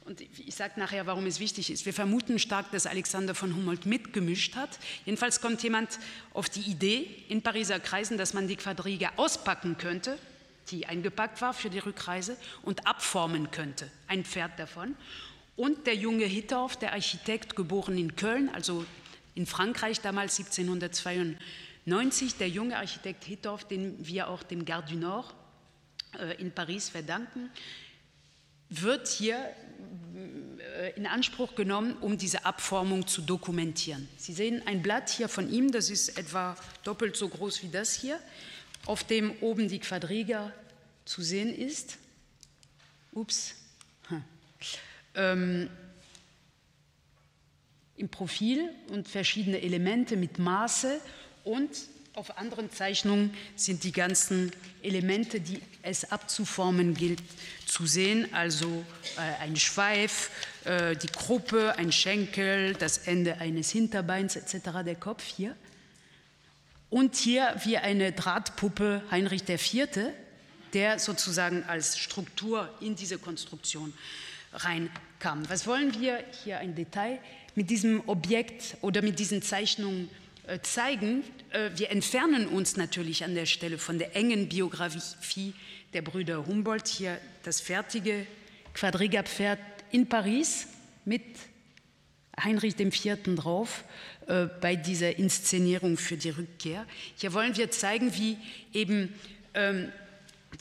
und 0.06 0.20
ich 0.20 0.56
sage 0.56 0.80
nachher, 0.80 1.06
warum 1.08 1.26
es 1.28 1.40
wichtig 1.40 1.72
ist. 1.72 1.86
Wir 1.86 1.94
vermuten 1.94 2.38
stark, 2.38 2.72
dass 2.72 2.86
Alexander 2.86 3.34
von 3.34 3.56
Humboldt 3.56 3.86
mitgemischt 3.86 4.56
hat. 4.56 4.78
Jedenfalls 5.06 5.40
kommt 5.40 5.64
jemand 5.64 5.98
auf 6.34 6.50
die 6.50 6.60
Idee 6.60 7.08
in 7.30 7.42
Pariser 7.42 7.80
Kreisen, 7.80 8.18
dass 8.18 8.34
man 8.34 8.50
die 8.50 8.58
Quadriga 8.58 9.12
auspacken 9.16 9.78
könnte 9.78 10.18
die 10.72 10.86
eingepackt 10.86 11.42
war 11.42 11.54
für 11.54 11.70
die 11.70 11.80
Rückreise 11.80 12.38
und 12.62 12.88
abformen 12.88 13.52
könnte, 13.52 13.90
ein 14.08 14.24
Pferd 14.26 14.58
davon. 14.60 14.96
Und 15.56 15.86
der 15.86 15.96
junge 15.96 16.26
Hittorf, 16.26 16.78
der 16.78 16.94
Architekt, 16.94 17.56
geboren 17.56 17.98
in 17.98 18.16
Köln, 18.16 18.50
also 18.50 18.86
in 19.36 19.46
Frankreich 19.46 20.02
damals 20.02 20.40
1792, 20.40 22.36
der 22.38 22.50
junge 22.50 22.78
Architekt 22.78 23.24
Hittorf, 23.24 23.66
den 23.66 23.96
wir 24.06 24.30
auch 24.30 24.44
dem 24.44 24.66
Gare 24.66 24.86
du 24.90 24.96
Nord 24.96 25.34
äh, 26.20 26.42
in 26.42 26.52
Paris 26.52 26.90
verdanken, 26.90 27.52
wird 28.70 29.08
hier 29.08 29.54
äh, 30.80 30.92
in 30.96 31.06
Anspruch 31.06 31.54
genommen, 31.56 31.96
um 32.02 32.18
diese 32.18 32.46
Abformung 32.46 33.06
zu 33.06 33.22
dokumentieren. 33.22 34.10
Sie 34.18 34.34
sehen 34.34 34.64
ein 34.66 34.82
Blatt 34.82 35.10
hier 35.10 35.30
von 35.30 35.52
ihm, 35.52 35.72
das 35.72 35.90
ist 35.92 36.18
etwa 36.18 36.56
doppelt 36.84 37.16
so 37.16 37.30
groß 37.30 37.62
wie 37.64 37.70
das 37.70 37.94
hier 37.94 38.20
auf 38.86 39.04
dem 39.04 39.32
oben 39.42 39.68
die 39.68 39.80
Quadriga 39.80 40.52
zu 41.06 41.22
sehen 41.22 41.54
ist. 41.56 41.98
Ups. 43.12 43.56
Hm. 44.08 44.24
Ähm, 45.16 45.70
Im 47.98 48.10
Profil 48.10 48.70
und 48.90 49.08
verschiedene 49.08 49.62
Elemente 49.62 50.18
mit 50.18 50.40
Maße 50.40 51.00
und 51.44 51.70
auf 52.16 52.38
anderen 52.38 52.72
Zeichnungen 52.72 53.34
sind 53.56 53.84
die 53.84 53.92
ganzen 53.92 54.52
Elemente, 54.84 55.40
die 55.40 55.60
es 55.82 56.12
abzuformen 56.12 56.94
gilt, 56.94 57.24
zu 57.66 57.88
sehen. 57.88 58.32
Also 58.34 58.86
äh, 59.18 59.44
ein 59.44 59.56
Schweif, 59.56 60.30
äh, 60.64 60.96
die 60.96 61.08
Gruppe, 61.08 61.76
ein 61.78 61.92
Schenkel, 61.92 62.74
das 62.76 63.00
Ende 63.00 63.40
eines 63.40 63.72
Hinterbeins 63.72 64.36
etc., 64.36 64.84
der 64.86 64.96
Kopf 64.96 65.24
hier. 65.24 65.56
Und 66.94 67.16
hier 67.16 67.56
wie 67.64 67.80
eine 67.80 68.12
Drahtpuppe 68.12 69.02
Heinrich 69.10 69.50
IV., 69.50 70.12
der 70.74 71.00
sozusagen 71.00 71.64
als 71.64 71.98
Struktur 71.98 72.70
in 72.82 72.96
diese 72.96 73.18
Konstruktion 73.18 73.92
reinkam. 74.54 75.50
Was 75.50 75.66
wollen 75.66 76.00
wir 76.00 76.24
hier 76.44 76.60
ein 76.60 76.76
Detail 76.76 77.18
mit 77.56 77.72
diesem 77.72 78.08
Objekt 78.08 78.78
oder 78.82 79.02
mit 79.02 79.18
diesen 79.18 79.42
Zeichnungen 79.42 80.08
äh, 80.46 80.60
zeigen? 80.62 81.24
Äh, 81.50 81.72
wir 81.76 81.90
entfernen 81.90 82.48
uns 82.48 82.78
natürlich 82.78 83.24
an 83.24 83.34
der 83.34 83.48
Stelle 83.48 83.80
von 83.80 83.98
der 83.98 84.16
engen 84.16 84.48
Biografie 84.48 85.56
der 85.94 86.04
Brüder 86.04 86.46
Humboldt. 86.46 86.88
Hier 86.88 87.18
das 87.42 87.60
fertige 87.60 88.28
Quadriga-Pferd 88.76 89.58
in 89.90 90.08
Paris 90.08 90.68
mit 91.06 91.24
Heinrich 92.40 92.80
IV. 92.80 93.18
drauf 93.36 93.84
äh, 94.28 94.48
bei 94.62 94.76
dieser 94.76 95.18
Inszenierung 95.18 95.98
für 95.98 96.18
die 96.18 96.30
Rückkehr. 96.30 96.86
Hier 97.16 97.34
wollen 97.34 97.56
wir 97.56 97.72
zeigen, 97.72 98.14
wie 98.16 98.38
eben 98.74 99.14
ähm, 99.54 99.92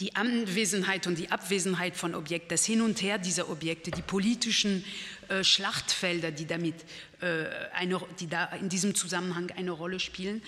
die 0.00 0.16
Anwesenheit 0.16 1.06
und 1.06 1.18
die 1.18 1.30
Abwesenheit 1.30 1.96
von 1.96 2.14
Objekten, 2.14 2.48
das 2.48 2.64
Hin 2.64 2.80
und 2.80 3.02
Her 3.02 3.18
dieser 3.18 3.50
Objekte, 3.50 3.90
die 3.90 4.02
politischen 4.02 4.84
äh, 5.28 5.44
Schlachtfelder, 5.44 6.30
die, 6.30 6.46
damit, 6.46 6.74
äh, 7.20 7.44
eine, 7.74 8.00
die 8.20 8.26
da 8.26 8.46
in 8.46 8.68
diesem 8.68 8.94
Zusammenhang 8.94 9.50
eine 9.56 9.70
Rolle 9.70 10.00
spielen, 10.00 10.42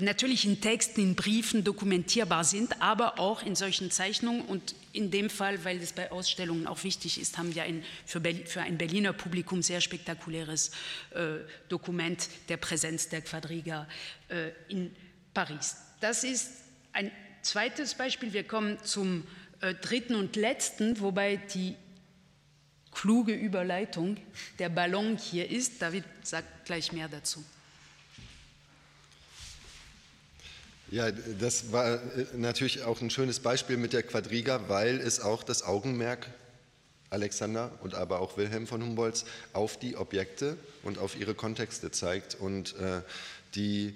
natürlich 0.00 0.44
in 0.44 0.60
Texten, 0.60 1.00
in 1.00 1.14
Briefen 1.14 1.62
dokumentierbar 1.62 2.44
sind, 2.44 2.82
aber 2.82 3.18
auch 3.18 3.42
in 3.42 3.54
solchen 3.54 3.90
Zeichnungen. 3.90 4.42
Und 4.42 4.74
in 4.92 5.10
dem 5.10 5.30
Fall, 5.30 5.64
weil 5.64 5.78
es 5.78 5.92
bei 5.92 6.10
Ausstellungen 6.10 6.66
auch 6.66 6.82
wichtig 6.82 7.20
ist, 7.20 7.38
haben 7.38 7.54
wir 7.54 7.62
ein, 7.62 7.84
für, 8.04 8.20
für, 8.46 8.62
ein 8.62 8.76
Berliner 8.76 9.12
Publikum 9.12 9.62
sehr 9.62 9.80
spektakuläres 9.80 10.72
äh, 11.10 11.36
Dokument 11.68 12.28
der 12.48 12.56
Präsenz 12.56 13.08
der 13.08 13.22
Quadriga 13.22 13.88
äh, 14.28 14.50
in 14.68 14.94
Paris. 15.32 15.76
Das 16.00 16.24
ist 16.24 16.50
ein 16.92 17.12
zweites 17.42 17.94
Beispiel. 17.94 18.32
Wir 18.32 18.44
kommen 18.44 18.78
zum 18.82 19.24
äh, 19.60 19.74
dritten 19.74 20.16
und 20.16 20.34
letzten, 20.34 21.00
wobei 21.00 21.36
die 21.36 21.76
kluge 22.90 23.32
Überleitung 23.32 24.16
der 24.58 24.70
Ballon 24.70 25.16
hier 25.16 25.50
ist. 25.50 25.80
David 25.82 26.04
sagt 26.22 26.64
gleich 26.64 26.92
mehr 26.92 27.08
dazu. 27.08 27.44
Ja, 30.94 31.10
das 31.10 31.72
war 31.72 31.94
äh, 31.94 31.98
natürlich 32.36 32.84
auch 32.84 33.00
ein 33.00 33.10
schönes 33.10 33.40
Beispiel 33.40 33.76
mit 33.76 33.92
der 33.92 34.04
Quadriga, 34.04 34.68
weil 34.68 35.00
es 35.00 35.18
auch 35.18 35.42
das 35.42 35.64
Augenmerk 35.64 36.28
Alexander 37.10 37.72
und 37.82 37.96
aber 37.96 38.20
auch 38.20 38.36
Wilhelm 38.36 38.68
von 38.68 38.80
Humboldts 38.80 39.24
auf 39.54 39.76
die 39.76 39.96
Objekte 39.96 40.56
und 40.84 40.98
auf 40.98 41.18
ihre 41.18 41.34
Kontexte 41.34 41.90
zeigt 41.90 42.36
und 42.36 42.76
äh, 42.78 43.00
die 43.56 43.94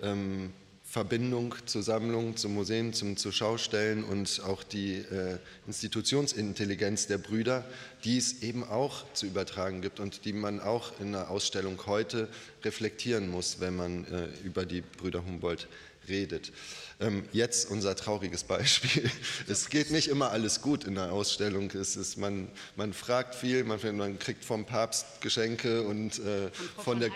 ähm, 0.00 0.52
Verbindung 0.84 1.56
zur 1.66 1.82
Sammlung, 1.82 2.36
zum 2.36 2.54
Museum, 2.54 2.92
zum 2.92 3.16
Zuschaustellen 3.16 4.04
und 4.04 4.40
auch 4.46 4.62
die 4.62 4.98
äh, 4.98 5.38
Institutionsintelligenz 5.66 7.08
der 7.08 7.18
Brüder, 7.18 7.64
die 8.04 8.18
es 8.18 8.42
eben 8.42 8.62
auch 8.62 9.04
zu 9.14 9.26
übertragen 9.26 9.82
gibt 9.82 9.98
und 9.98 10.24
die 10.24 10.32
man 10.32 10.60
auch 10.60 11.00
in 11.00 11.08
einer 11.08 11.28
Ausstellung 11.28 11.76
heute 11.86 12.28
reflektieren 12.62 13.28
muss, 13.28 13.58
wenn 13.58 13.74
man 13.74 14.04
äh, 14.04 14.28
über 14.44 14.64
die 14.64 14.82
Brüder 14.82 15.24
Humboldt 15.24 15.66
redet. 16.08 16.52
Ähm, 16.98 17.24
jetzt 17.32 17.70
unser 17.70 17.94
trauriges 17.94 18.44
Beispiel. 18.44 19.10
Es 19.48 19.68
geht 19.68 19.90
nicht 19.90 20.08
immer 20.08 20.30
alles 20.30 20.62
gut 20.62 20.84
in 20.84 20.94
der 20.94 21.12
Ausstellung. 21.12 21.70
Es 21.72 21.94
ist, 21.96 22.16
man, 22.16 22.48
man 22.74 22.94
fragt 22.94 23.34
viel, 23.34 23.64
man, 23.64 23.78
man 23.96 24.18
kriegt 24.18 24.44
vom 24.44 24.64
Papst 24.64 25.20
Geschenke 25.20 25.82
und 25.82 26.18
äh, 26.18 26.48
von, 26.50 26.84
von, 26.84 27.00
der, 27.00 27.10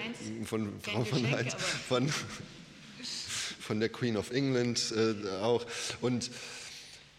von 0.44 0.81
Frau 0.83 1.05
von 1.05 1.31
Heinz, 1.31 1.55
von, 1.88 2.12
von 3.61 3.81
der 3.81 3.88
Queen 3.88 4.18
of 4.18 4.33
England 4.33 4.92
äh, 4.94 5.29
auch. 5.40 5.64
Und, 6.03 6.31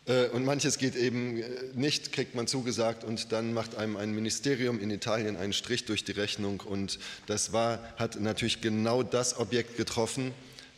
äh, 0.05 0.27
und 0.27 0.45
manches 0.45 0.77
geht 0.77 0.95
eben 0.95 1.37
äh, 1.37 1.49
nicht, 1.73 2.11
kriegt 2.11 2.35
man 2.35 2.45
zugesagt 2.45 3.03
und 3.03 3.31
dann 3.31 3.53
macht 3.53 3.73
einem 3.75 3.97
ein 3.97 4.13
Ministerium 4.13 4.79
in 4.79 4.91
Italien 4.91 5.35
einen 5.35 5.53
Strich 5.53 5.85
durch 5.85 6.03
die 6.03 6.11
Rechnung. 6.11 6.59
Und 6.59 6.99
das 7.25 7.53
war, 7.53 7.79
hat 7.97 8.19
natürlich 8.19 8.61
genau 8.61 9.01
das 9.01 9.39
Objekt 9.39 9.77
getroffen, 9.77 10.31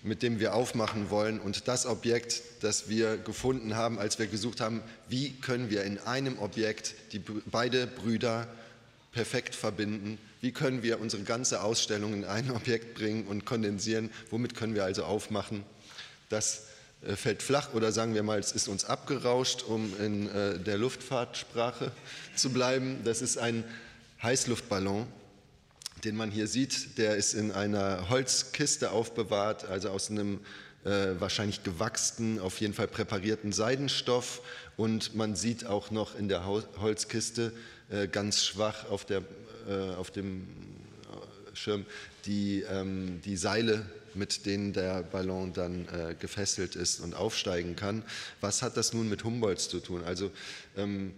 mit 0.04 0.22
dem 0.22 0.40
wir 0.40 0.54
aufmachen 0.54 1.10
wollen 1.10 1.40
und 1.40 1.68
das 1.68 1.86
Objekt, 1.86 2.42
das 2.60 2.90
wir 2.90 3.18
gefunden 3.18 3.76
haben, 3.76 3.98
als 3.98 4.20
wir 4.20 4.28
gesucht 4.28 4.60
haben, 4.60 4.82
wie 5.08 5.32
können 5.32 5.70
wir 5.70 5.84
in 5.84 5.98
einem 6.00 6.38
Objekt 6.40 6.94
die 7.14 7.20
beide 7.20 7.88
Brüder 7.88 8.48
perfekt 9.14 9.56
verbinden, 9.56 10.18
wie 10.42 10.52
können 10.52 10.84
wir 10.84 11.00
unsere 11.00 11.24
ganze 11.24 11.62
Ausstellung 11.62 12.14
in 12.14 12.26
ein 12.26 12.52
Objekt 12.52 12.96
bringen 12.96 13.28
und 13.28 13.46
kondensieren, 13.46 14.10
womit 14.30 14.56
können 14.56 14.76
wir 14.76 14.84
also 14.84 15.06
aufmachen. 15.06 15.64
Das 16.28 16.64
äh, 17.06 17.16
fällt 17.16 17.42
flach 17.42 17.74
oder 17.74 17.94
sagen 17.94 18.14
wir 18.14 18.24
mal, 18.24 18.40
es 18.40 18.52
ist 18.52 18.68
uns 18.68 18.84
abgerauscht, 18.84 19.64
um 19.64 19.94
in 20.00 20.28
äh, 20.30 20.60
der 20.60 20.78
Luftfahrtsprache 20.78 21.92
zu 22.36 22.50
bleiben. 22.50 22.98
Das 23.06 23.22
ist 23.22 23.38
ein 23.38 23.64
Heißluftballon, 24.22 25.06
den 26.04 26.16
man 26.16 26.32
hier 26.32 26.48
sieht. 26.48 26.98
Der 26.98 27.16
ist 27.16 27.34
in 27.34 27.52
einer 27.52 28.10
Holzkiste 28.10 28.92
aufbewahrt, 28.92 29.66
also 29.66 29.90
aus 29.90 30.10
einem 30.10 30.40
äh, 30.84 31.20
wahrscheinlich 31.20 31.64
gewachsenen, 31.64 32.40
auf 32.40 32.60
jeden 32.60 32.74
Fall 32.74 32.88
präparierten 32.88 33.54
Seidenstoff. 33.54 34.42
Und 34.76 35.16
man 35.16 35.36
sieht 35.36 35.66
auch 35.66 35.92
noch 35.92 36.16
in 36.16 36.28
der 36.28 36.46
Holzkiste 36.46 37.54
äh, 37.90 38.08
ganz 38.08 38.44
schwach 38.44 38.90
auf, 38.90 39.06
der, 39.06 39.24
äh, 39.70 39.96
auf 39.96 40.12
dem 40.12 40.42
äh, 40.42 41.56
Schirm 41.56 41.86
die, 42.26 42.62
ähm, 42.62 43.22
die 43.24 43.38
Seile, 43.38 43.86
mit 44.14 44.46
denen 44.46 44.74
der 44.74 45.04
Ballon 45.04 45.54
dann 45.54 45.88
äh, 45.88 46.16
gefesselt 46.20 46.76
ist 46.76 47.00
und 47.00 47.16
aufsteigen 47.16 47.76
kann. 47.76 48.04
Was 48.42 48.62
hat 48.62 48.78
das 48.78 48.94
nun 48.94 49.10
mit 49.10 49.24
Humboldt 49.24 49.60
zu 49.60 49.80
tun? 49.80 50.04
Also 50.04 50.32
ähm, 50.78 51.14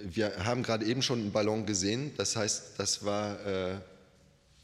wir 0.00 0.44
haben 0.44 0.62
gerade 0.62 0.84
eben 0.84 1.02
schon 1.02 1.20
einen 1.20 1.32
Ballon 1.32 1.66
gesehen, 1.66 2.12
das 2.16 2.36
heißt, 2.36 2.78
das 2.78 3.04
war 3.04 3.44
äh, 3.44 3.74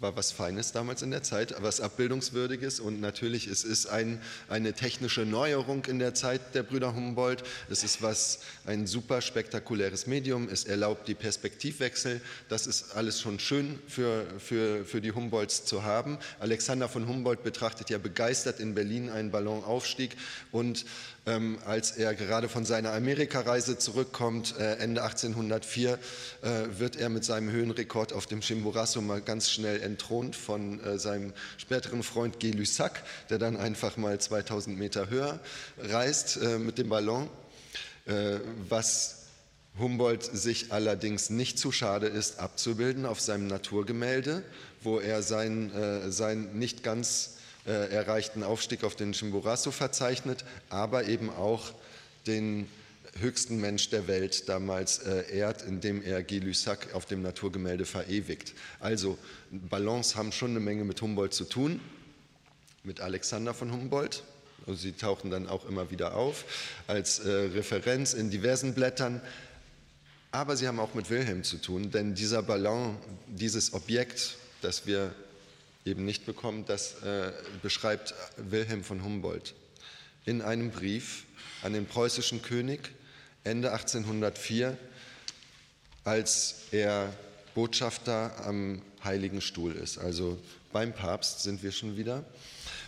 war 0.05 0.17
was 0.17 0.33
Feines 0.33 0.71
damals 0.71 1.01
in 1.01 1.11
der 1.11 1.23
Zeit, 1.23 1.55
was 1.63 1.81
Abbildungswürdiges 1.81 2.79
und 2.79 3.01
natürlich 3.01 3.47
es 3.47 3.65
ist 3.65 3.87
ein, 3.87 4.21
eine 4.51 4.75
technische 4.75 5.23
Neuerung 5.23 5.87
in 5.87 5.99
der 5.99 6.13
Zeit 6.13 6.55
der 6.55 6.63
Brüder 6.63 6.95
Humboldt. 6.95 7.43
Es 7.71 7.83
ist 7.85 8.03
was 8.03 8.41
ein 8.67 8.87
super 8.87 9.23
spektakuläres 9.23 10.07
Medium. 10.07 10.47
Es 10.51 10.65
erlaubt 10.65 11.09
die 11.09 11.15
Perspektivwechsel. 11.15 12.21
Das 12.51 12.67
ist 12.67 12.95
alles 12.95 13.19
schon 13.19 13.39
schön 13.39 13.79
für, 13.89 14.27
für, 14.39 14.85
für 14.85 15.01
die 15.01 15.13
Humboldts 15.13 15.65
zu 15.65 15.85
haben. 15.85 16.19
Alexander 16.39 16.91
von 16.91 17.09
Humboldt 17.09 17.43
betrachtet 17.43 17.89
ja 17.89 17.97
begeistert 17.97 18.61
in 18.61 18.75
Berlin 18.75 19.09
einen 19.09 19.31
Ballonaufstieg 19.31 20.19
und 20.53 20.85
ähm, 21.27 21.59
als 21.65 21.93
er 21.93 22.15
gerade 22.15 22.49
von 22.49 22.65
seiner 22.65 22.93
Amerikareise 22.93 23.79
zurückkommt, 23.79 24.59
äh, 24.59 24.77
Ende 24.77 25.03
1804, 25.03 25.99
äh, 26.43 26.49
wird 26.79 26.97
er 26.97 27.09
mit 27.09 27.25
seinem 27.25 27.51
Höhenrekord 27.51 28.13
auf 28.13 28.27
dem 28.27 28.41
Chimborazo 28.41 29.01
mal 29.01 29.21
ganz 29.21 29.51
schnell 29.51 29.81
entthront 29.81 30.37
von 30.37 30.83
äh, 30.85 30.99
seinem 30.99 31.33
späteren 31.57 32.03
Freund 32.03 32.41
Gay-Lussac, 32.41 33.03
der 33.31 33.39
dann 33.39 33.57
einfach 33.57 33.97
mal 33.97 34.21
2000 34.21 34.79
Meter 34.79 35.09
höher 35.09 35.41
reist 35.79 36.37
äh, 36.37 36.59
mit 36.59 36.79
dem 36.79 36.91
Ballon, 36.91 37.31
äh, 38.07 38.39
was 38.69 39.25
Humboldt 39.79 40.23
sich 40.23 40.73
allerdings 40.73 41.31
nicht 41.31 41.59
zu 41.59 41.73
schade 41.73 42.07
ist, 42.07 42.39
abzubilden 42.39 43.07
auf 43.07 43.21
seinem 43.21 43.49
Naturgemälde, 43.49 44.45
wo 44.83 45.01
er 45.01 45.23
sein, 45.23 45.73
äh, 45.75 46.13
sein 46.13 46.57
nicht 46.59 46.85
ganz 46.85 47.34
erreichten 47.71 48.43
Aufstieg 48.43 48.85
auf 48.85 48.95
den 48.97 49.13
Chimborazo 49.13 49.71
verzeichnet, 49.71 50.45
aber 50.69 51.07
eben 51.07 51.31
auch 51.31 51.73
den 52.27 52.69
höchsten 53.21 53.61
Mensch 53.61 53.91
der 53.91 54.09
Welt 54.09 54.49
damals 54.49 54.99
äh, 54.99 55.37
ehrt, 55.37 55.63
indem 55.63 56.03
er 56.03 56.23
Guy 56.23 56.41
Lussac 56.41 56.95
auf 56.95 57.07
dem 57.07 57.23
Naturgemälde 57.23 57.85
verewigt. 57.85 58.55
Also 58.81 59.19
Ballons 59.51 60.17
haben 60.17 60.33
schon 60.33 60.51
eine 60.51 60.61
Menge 60.61 60.85
mit 60.85 61.01
Humboldt 61.01 61.35
zu 61.35 61.45
tun, 61.45 61.81
mit 62.83 63.01
Alexander 63.01 63.55
von 63.55 63.73
Humboldt. 63.73 64.25
Also 64.67 64.81
sie 64.81 64.93
tauchen 64.93 65.31
dann 65.31 65.47
auch 65.49 65.69
immer 65.69 65.91
wieder 65.91 66.17
auf 66.17 66.45
als 66.87 67.19
äh, 67.21 67.31
Referenz 67.31 68.15
in 68.15 68.31
diversen 68.31 68.75
Blättern. 68.75 69.21
Aber 70.33 70.57
sie 70.57 70.67
haben 70.67 70.81
auch 70.81 70.95
mit 70.95 71.11
Wilhelm 71.11 71.45
zu 71.45 71.59
tun, 71.59 71.93
denn 71.93 72.15
dieser 72.15 72.43
Ballon, 72.43 72.97
dieses 73.29 73.73
Objekt, 73.73 74.37
das 74.63 74.87
wir 74.87 75.15
eben 75.85 76.05
nicht 76.05 76.27
bekommen, 76.27 76.65
das 76.67 77.03
äh, 77.03 77.33
beschreibt 77.63 78.15
Wilhelm 78.37 78.85
von 78.85 79.05
Humboldt 79.05 79.55
in 80.25 80.41
einem 80.41 80.71
Brief 80.71 81.25
an 81.63 81.73
den 81.73 81.87
preußischen 81.87 82.43
König 82.43 82.91
Ende 83.45 83.73
1804, 83.73 84.77
als 86.05 86.63
er 86.73 87.13
Botschafter 87.55 88.33
am 88.45 88.83
Heiligen 89.03 89.41
Stuhl 89.41 89.75
ist. 89.75 89.99
Also 89.99 90.39
beim 90.73 90.93
Papst 90.95 91.43
sind 91.43 91.63
wir 91.63 91.73
schon 91.73 91.97
wieder. 91.97 92.25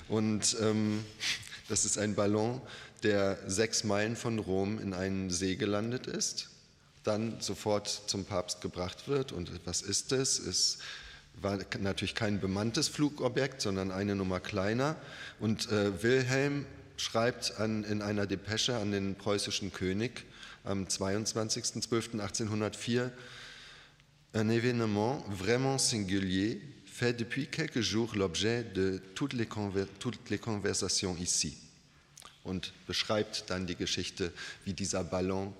Und 0.08 0.56
ähm, 0.60 1.04
das 1.68 1.84
ist 1.84 1.98
ein 1.98 2.14
Ballon, 2.14 2.60
der 3.02 3.38
sechs 3.46 3.84
Meilen 3.84 4.16
von 4.16 4.38
Rom 4.38 4.78
in 4.78 4.94
einen 4.94 5.30
See 5.30 5.56
gelandet 5.56 6.06
ist, 6.06 6.48
dann 7.04 7.40
sofort 7.40 7.88
zum 8.06 8.24
Papst 8.24 8.60
gebracht 8.60 9.08
wird. 9.08 9.32
Und 9.32 9.50
was 9.66 9.82
ist 9.82 10.12
es? 10.12 10.38
Es 10.38 10.78
war 11.42 11.58
natürlich 11.78 12.14
kein 12.14 12.40
bemanntes 12.40 12.88
Flugobjekt, 12.88 13.60
sondern 13.60 13.90
eine 13.90 14.14
Nummer 14.14 14.40
kleiner. 14.40 14.96
Und 15.38 15.70
äh, 15.70 16.02
Wilhelm 16.02 16.64
schreibt 16.96 17.60
an, 17.60 17.84
in 17.84 18.00
einer 18.02 18.26
Depesche 18.26 18.76
an 18.76 18.92
den 18.92 19.16
preußischen 19.16 19.72
König 19.72 20.24
am 20.64 20.84
22.12.1804 20.84 23.10
un 24.36 24.50
événement 24.50 25.24
vraiment 25.30 25.78
singulier 25.78 26.60
fait 26.84 27.14
depuis 27.14 27.46
quelques 27.46 27.80
jours 27.80 28.16
l'objet 28.16 28.64
de 28.74 29.00
toutes 29.14 29.32
les, 29.32 29.48
toutes 29.98 30.30
les 30.30 30.38
conversations 30.38 31.16
ici. 31.18 31.56
Und 32.44 32.72
beschreibt 32.86 33.44
dann 33.48 33.66
die 33.66 33.76
Geschichte, 33.76 34.32
wie 34.64 34.72
dieser 34.72 35.04
Ballon 35.04 35.52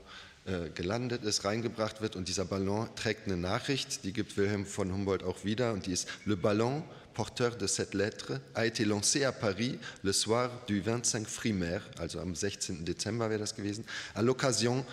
gelandet 0.74 1.24
ist, 1.24 1.44
reingebracht 1.44 2.00
wird. 2.00 2.16
Und 2.16 2.28
dieser 2.28 2.44
Ballon 2.44 2.88
trägt 2.96 3.26
eine 3.26 3.36
Nachricht, 3.36 4.04
die 4.04 4.12
gibt 4.12 4.36
Wilhelm 4.36 4.66
von 4.66 4.92
Humboldt 4.92 5.22
auch 5.22 5.44
wieder. 5.44 5.72
Und 5.72 5.86
die 5.86 5.92
ist: 5.92 6.08
Le 6.24 6.36
ballon 6.36 6.84
porteur 7.14 7.56
de 7.56 7.66
cette 7.66 7.94
lettre 7.94 8.40
a 8.54 8.66
été 8.66 8.84
lancé 8.84 9.24
à 9.24 9.32
Paris 9.32 9.78
le 10.02 10.12
soir 10.12 10.50
du 10.66 10.82
25 10.82 11.26
Frimaire, 11.26 11.80
also 11.98 12.20
am 12.20 12.34
16. 12.34 12.84
Dezember 12.84 13.30
wäre 13.30 13.40
das 13.40 13.54
gewesen, 13.54 13.84
à 14.14 14.22
l'occasion 14.22 14.84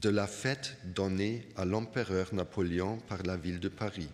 de 0.00 0.08
la 0.08 0.28
fête 0.28 0.76
donnée 0.84 1.48
à 1.56 1.64
l'empereur 1.64 2.32
Napoléon 2.32 2.98
par 3.08 3.24
la 3.24 3.36
ville 3.36 3.58
de 3.58 3.68
Paris. 3.68 4.08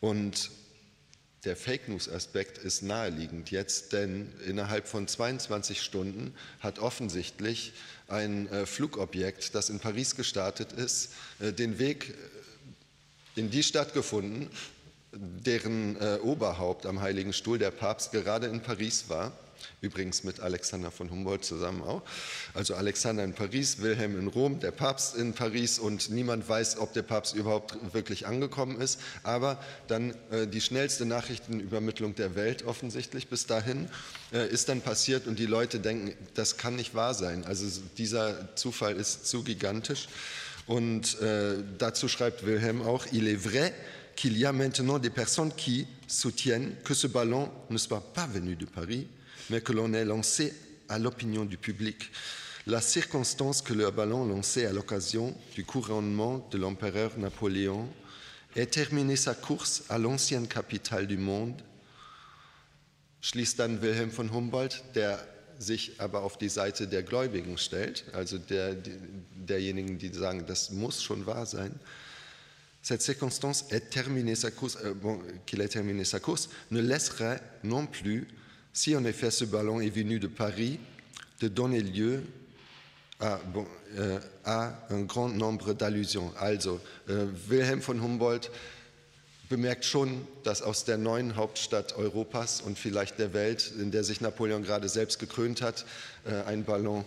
Und 0.00 0.50
der 1.44 1.56
Fake 1.56 1.88
News-Aspekt 1.88 2.58
ist 2.58 2.82
naheliegend 2.82 3.50
jetzt, 3.50 3.92
denn 3.92 4.32
innerhalb 4.46 4.86
von 4.86 5.06
22 5.06 5.82
Stunden 5.82 6.34
hat 6.60 6.78
offensichtlich 6.78 7.72
ein 8.08 8.48
äh, 8.48 8.66
Flugobjekt, 8.66 9.54
das 9.54 9.70
in 9.70 9.80
Paris 9.80 10.16
gestartet 10.16 10.72
ist, 10.72 11.12
äh, 11.40 11.52
den 11.52 11.78
Weg 11.78 12.10
äh, 13.36 13.40
in 13.40 13.50
die 13.50 13.62
Stadt 13.62 13.94
gefunden, 13.94 14.48
deren 15.12 15.96
Oberhaupt 16.22 16.86
am 16.86 17.00
Heiligen 17.00 17.32
Stuhl 17.32 17.56
der 17.58 17.70
Papst 17.70 18.10
gerade 18.10 18.48
in 18.48 18.62
Paris 18.62 19.04
war. 19.08 19.32
Übrigens 19.80 20.24
mit 20.24 20.40
Alexander 20.40 20.90
von 20.90 21.10
Humboldt 21.10 21.44
zusammen 21.44 21.82
auch. 21.82 22.02
Also 22.54 22.74
Alexander 22.74 23.24
in 23.24 23.34
Paris, 23.34 23.80
Wilhelm 23.80 24.18
in 24.18 24.28
Rom, 24.28 24.60
der 24.60 24.70
Papst 24.70 25.16
in 25.16 25.34
Paris 25.34 25.78
und 25.78 26.10
niemand 26.10 26.48
weiß, 26.48 26.78
ob 26.78 26.92
der 26.92 27.02
Papst 27.02 27.34
überhaupt 27.34 27.76
wirklich 27.94 28.26
angekommen 28.26 28.80
ist. 28.80 29.00
Aber 29.22 29.58
dann 29.88 30.14
äh, 30.30 30.46
die 30.46 30.60
schnellste 30.60 31.04
Nachrichtenübermittlung 31.04 32.14
der 32.14 32.34
Welt 32.34 32.64
offensichtlich 32.64 33.28
bis 33.28 33.46
dahin 33.46 33.88
äh, 34.32 34.48
ist 34.48 34.68
dann 34.68 34.80
passiert 34.80 35.26
und 35.26 35.38
die 35.38 35.46
Leute 35.46 35.80
denken, 35.80 36.14
das 36.34 36.56
kann 36.56 36.76
nicht 36.76 36.94
wahr 36.94 37.14
sein. 37.14 37.44
Also 37.44 37.66
dieser 37.98 38.54
Zufall 38.56 38.96
ist 38.96 39.26
zu 39.26 39.42
gigantisch. 39.42 40.08
Und 40.66 41.20
äh, 41.20 41.56
dazu 41.78 42.08
schreibt 42.08 42.46
Wilhelm 42.46 42.82
auch, 42.82 43.06
il 43.12 43.28
est 43.28 43.36
vrai 43.36 43.72
qu'il 44.16 44.38
y 44.38 44.46
a 44.46 44.52
maintenant 44.52 44.98
des 44.98 45.10
personnes 45.10 45.52
qui, 45.54 45.86
soutiennent 46.06 46.74
que 46.84 46.94
ce 46.94 47.06
ballon 47.06 47.50
ne 47.70 47.78
soit 47.78 48.12
pas 48.14 48.26
venu 48.26 48.56
de 48.56 48.66
Paris, 48.66 49.06
mais 49.50 49.60
que 49.60 49.72
l'on 49.72 49.92
ait 49.92 50.04
lancé 50.04 50.52
à 50.88 50.98
l'opinion 50.98 51.44
du 51.44 51.56
public. 51.56 52.10
La 52.66 52.80
circonstance 52.80 53.60
que 53.60 53.74
le 53.74 53.90
ballon 53.90 54.24
lancé 54.24 54.64
à 54.64 54.72
l'occasion 54.72 55.36
du 55.54 55.64
couronnement 55.64 56.46
de 56.50 56.58
l'empereur 56.58 57.18
Napoléon 57.18 57.88
ait 58.56 58.66
terminé 58.66 59.16
sa 59.16 59.34
course 59.34 59.84
à 59.88 59.98
l'ancienne 59.98 60.46
capitale 60.46 61.06
du 61.06 61.18
monde, 61.18 61.60
schließt 63.20 63.58
dann 63.58 63.82
Wilhelm 63.82 64.10
von 64.10 64.32
Humboldt, 64.32 64.82
der 64.94 65.26
sich 65.58 65.92
aber 65.98 66.22
auf 66.22 66.38
die 66.38 66.48
Seite 66.48 66.86
der 66.86 67.02
Gläubigen 67.02 67.58
stellt, 67.58 68.04
also 68.12 68.38
der, 68.38 68.76
derjenigen, 69.34 69.98
die 69.98 70.12
sagen, 70.12 70.44
das 70.46 70.70
muss 70.70 71.02
schon 71.02 71.26
wahr 71.26 71.46
sein. 71.46 71.72
Cette 72.82 73.02
circonstance 73.02 73.64
est 73.70 73.94
sa 74.36 74.50
course, 74.50 74.76
euh, 74.84 74.92
bon, 74.92 75.18
qu'il 75.46 75.60
ait 75.62 75.68
terminé 75.68 76.04
sa 76.04 76.20
course, 76.20 76.50
ne 76.70 76.80
laisserait 76.80 77.40
non 77.62 77.86
plus, 77.86 78.26
si 78.74 78.94
en 78.96 79.04
effet 79.04 79.30
ce 79.30 79.46
ballon 79.46 79.80
est 79.80 79.88
venu 79.88 80.18
de 80.18 80.26
Paris, 80.26 80.78
de 81.40 81.48
donner 81.48 81.80
lieu 81.80 82.22
à, 83.20 83.36
bon, 83.36 83.66
äh, 83.96 84.18
à 84.44 84.74
un 84.90 85.02
grand 85.02 85.28
nombre 85.28 85.72
d'allusions. 85.72 86.32
Also, 86.38 86.80
äh, 87.08 87.12
Wilhelm 87.48 87.80
von 87.80 88.02
Humboldt 88.02 88.50
bemerkt 89.48 89.84
schon, 89.84 90.26
dass 90.42 90.60
aus 90.60 90.84
der 90.84 90.98
neuen 90.98 91.36
Hauptstadt 91.36 91.96
Europas 91.96 92.60
und 92.60 92.76
vielleicht 92.76 93.18
der 93.20 93.32
Welt, 93.32 93.72
in 93.78 93.92
der 93.92 94.02
sich 94.02 94.20
Napoleon 94.20 94.64
gerade 94.64 94.88
selbst 94.88 95.20
gekrönt 95.20 95.62
hat, 95.62 95.86
äh, 96.24 96.42
ein 96.42 96.64
Ballon 96.64 97.02
äh, 97.02 97.04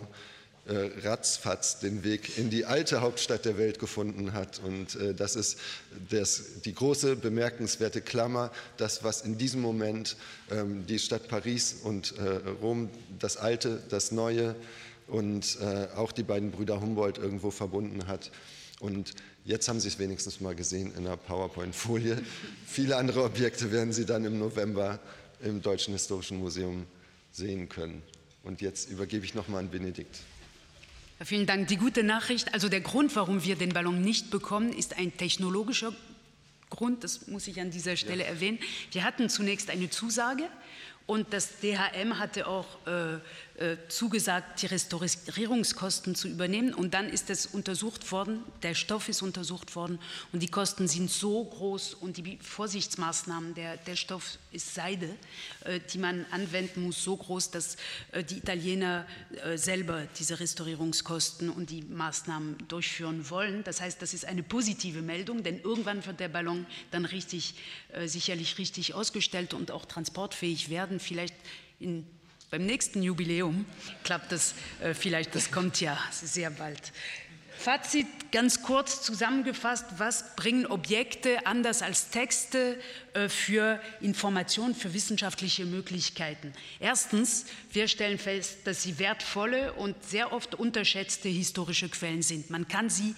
ratzfatz 1.02 1.78
den 1.78 2.04
Weg 2.04 2.38
in 2.38 2.50
die 2.50 2.64
alte 2.64 3.00
Hauptstadt 3.00 3.44
der 3.44 3.58
Welt 3.58 3.78
gefunden 3.78 4.32
hat. 4.32 4.60
Und 4.64 4.96
äh, 4.96 5.14
das 5.14 5.36
ist 5.36 5.58
das, 6.10 6.60
die 6.64 6.74
große 6.74 7.16
bemerkenswerte 7.16 8.00
Klammer, 8.00 8.50
das, 8.76 9.04
was 9.04 9.22
in 9.22 9.38
diesem 9.38 9.60
Moment 9.60 10.16
ähm, 10.50 10.86
die 10.86 10.98
Stadt 10.98 11.28
Paris 11.28 11.76
und 11.82 12.14
Rom, 12.60 12.90
das 13.18 13.36
Alte, 13.36 13.82
das 13.88 14.12
Neue 14.12 14.54
und 15.06 15.58
auch 15.96 16.12
die 16.12 16.22
beiden 16.22 16.50
Brüder 16.50 16.80
Humboldt 16.80 17.18
irgendwo 17.18 17.50
verbunden 17.50 18.06
hat. 18.06 18.30
Und 18.80 19.14
Jetzt 19.48 19.66
haben 19.66 19.80
Sie 19.80 19.88
es 19.88 19.98
wenigstens 19.98 20.42
mal 20.42 20.54
gesehen 20.54 20.92
in 20.94 21.06
einer 21.06 21.16
PowerPoint-Folie. 21.16 22.20
Viele 22.66 22.98
andere 22.98 23.24
Objekte 23.24 23.72
werden 23.72 23.94
Sie 23.94 24.04
dann 24.04 24.26
im 24.26 24.38
November 24.38 25.00
im 25.40 25.62
Deutschen 25.62 25.94
Historischen 25.94 26.36
Museum 26.36 26.86
sehen 27.32 27.70
können. 27.70 28.02
Und 28.42 28.60
jetzt 28.60 28.90
übergebe 28.90 29.24
ich 29.24 29.34
nochmal 29.34 29.60
an 29.60 29.70
Benedikt. 29.70 30.18
Vielen 31.24 31.46
Dank. 31.46 31.66
Die 31.66 31.76
gute 31.76 32.04
Nachricht, 32.04 32.54
also 32.54 32.68
der 32.68 32.80
Grund, 32.80 33.16
warum 33.16 33.42
wir 33.42 33.56
den 33.56 33.70
Ballon 33.70 34.00
nicht 34.00 34.30
bekommen, 34.30 34.72
ist 34.72 34.96
ein 34.96 35.16
technologischer 35.16 35.92
Grund, 36.70 37.02
das 37.02 37.26
muss 37.26 37.48
ich 37.48 37.60
an 37.60 37.70
dieser 37.70 37.96
Stelle 37.96 38.22
ja. 38.22 38.28
erwähnen. 38.28 38.58
Wir 38.92 39.02
hatten 39.02 39.28
zunächst 39.28 39.68
eine 39.70 39.90
Zusage 39.90 40.44
und 41.06 41.32
das 41.32 41.58
DHM 41.60 42.20
hatte 42.20 42.46
auch 42.46 42.66
äh, 42.86 43.14
äh, 43.14 43.18
zugesagt, 43.88 44.62
die 44.62 44.66
Restaurierungskosten 44.66 46.14
zu 46.14 46.28
übernehmen. 46.28 46.72
Und 46.74 46.94
dann 46.94 47.08
ist 47.08 47.28
es 47.30 47.46
untersucht 47.46 48.12
worden, 48.12 48.44
der 48.62 48.74
Stoff 48.74 49.08
ist 49.08 49.22
untersucht 49.22 49.74
worden 49.74 49.98
und 50.32 50.42
die 50.42 50.48
Kosten 50.48 50.86
sind 50.86 51.10
so 51.10 51.44
groß 51.44 51.94
und 51.94 52.16
die 52.16 52.38
Vorsichtsmaßnahmen, 52.40 53.54
der, 53.54 53.76
der 53.76 53.96
Stoff 53.96 54.38
ist 54.52 54.74
Seide, 54.74 55.08
äh, 55.64 55.80
die 55.92 55.98
man 55.98 56.24
anwenden 56.30 56.82
muss, 56.82 57.02
so 57.02 57.16
groß, 57.16 57.50
dass 57.50 57.76
äh, 58.12 58.22
die 58.22 58.38
Italiener 58.38 59.06
selber 59.56 60.06
diese 60.18 60.40
Restaurierungskosten 60.40 61.50
und 61.50 61.70
die 61.70 61.82
Maßnahmen 61.82 62.56
durchführen 62.68 63.28
wollen. 63.30 63.64
Das 63.64 63.80
heißt, 63.80 64.00
das 64.00 64.14
ist 64.14 64.24
eine 64.24 64.42
positive 64.42 65.02
Meldung, 65.02 65.42
denn 65.42 65.60
irgendwann 65.60 66.04
wird 66.06 66.20
der 66.20 66.28
Ballon 66.28 66.66
dann 66.90 67.04
richtig, 67.04 67.54
sicherlich 68.06 68.58
richtig 68.58 68.94
ausgestellt 68.94 69.54
und 69.54 69.70
auch 69.70 69.84
transportfähig 69.84 70.70
werden, 70.70 71.00
vielleicht 71.00 71.34
in 71.78 72.06
beim 72.50 72.64
nächsten 72.64 73.02
Jubiläum 73.02 73.66
klappt 74.04 74.32
es 74.32 74.54
äh, 74.80 74.94
vielleicht, 74.94 75.34
das 75.34 75.50
kommt 75.50 75.80
ja 75.80 75.98
sehr 76.10 76.50
bald. 76.50 76.92
Fazit 77.58 78.06
ganz 78.30 78.62
kurz 78.62 79.02
zusammengefasst, 79.02 79.84
was 79.98 80.36
bringen 80.36 80.64
Objekte 80.64 81.44
anders 81.44 81.82
als 81.82 82.10
Texte 82.10 82.80
äh, 83.14 83.28
für 83.28 83.80
Informationen, 84.00 84.76
für 84.76 84.94
wissenschaftliche 84.94 85.64
Möglichkeiten? 85.64 86.52
Erstens, 86.78 87.46
wir 87.72 87.88
stellen 87.88 88.18
fest, 88.18 88.58
dass 88.64 88.84
sie 88.84 89.00
wertvolle 89.00 89.72
und 89.72 89.96
sehr 90.04 90.32
oft 90.32 90.54
unterschätzte 90.54 91.28
historische 91.28 91.88
Quellen 91.88 92.22
sind. 92.22 92.48
Man 92.48 92.68
kann 92.68 92.90
sie 92.90 93.16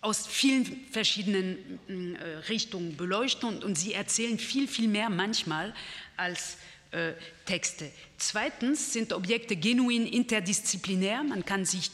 aus 0.00 0.26
vielen 0.26 0.84
verschiedenen 0.90 2.16
äh, 2.18 2.26
Richtungen 2.48 2.96
beleuchten 2.96 3.62
und 3.62 3.78
sie 3.78 3.94
erzählen 3.94 4.40
viel, 4.40 4.66
viel 4.66 4.88
mehr 4.88 5.08
manchmal 5.08 5.72
als 6.16 6.56
äh, 6.92 7.12
Texte. 7.44 7.90
Zweitens 8.18 8.92
sind 8.92 9.12
Objekte 9.12 9.56
genuin 9.56 10.06
interdisziplinär. 10.06 11.22
Man 11.22 11.44
kann 11.44 11.64
sich 11.64 11.90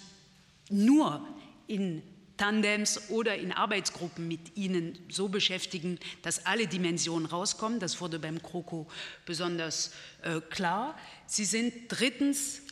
nur 0.70 1.26
in 1.66 2.02
Tandems 2.36 3.10
oder 3.10 3.36
in 3.36 3.50
Arbeitsgruppen 3.50 4.28
mit 4.28 4.56
ihnen 4.56 4.98
so 5.08 5.28
beschäftigen, 5.28 5.98
dass 6.22 6.46
alle 6.46 6.66
Dimensionen 6.66 7.26
rauskommen. 7.26 7.80
Das 7.80 8.00
wurde 8.00 8.18
beim 8.18 8.42
Kroko 8.42 8.86
besonders 9.26 9.92
äh, 10.22 10.40
klar. 10.40 10.96
Sie 11.26 11.44
sind 11.44 11.72
drittens 11.88 12.62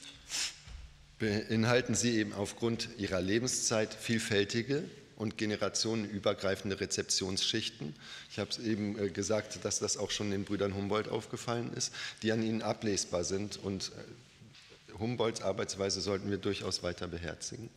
beinhalten 1.18 1.94
sie 1.94 2.18
eben 2.18 2.32
aufgrund 2.32 2.88
ihrer 2.98 3.20
Lebenszeit 3.20 3.94
vielfältige 3.94 4.84
und 5.16 5.38
generationenübergreifende 5.38 6.78
Rezeptionsschichten. 6.78 7.94
Ich 8.30 8.38
habe 8.38 8.50
es 8.50 8.58
eben 8.58 8.98
äh, 8.98 9.08
gesagt, 9.08 9.64
dass 9.64 9.78
das 9.78 9.96
auch 9.96 10.10
schon 10.10 10.30
den 10.30 10.44
Brüdern 10.44 10.74
Humboldt 10.74 11.08
aufgefallen 11.08 11.72
ist, 11.74 11.92
die 12.22 12.32
an 12.32 12.42
ihnen 12.42 12.62
ablesbar 12.62 13.24
sind. 13.24 13.56
Und 13.56 13.92
äh, 13.92 14.98
Humboldts 14.98 15.42
Arbeitsweise 15.42 16.00
sollten 16.00 16.30
wir 16.30 16.38
durchaus 16.38 16.82
weiter 16.82 17.08
beherzigen. 17.08 17.70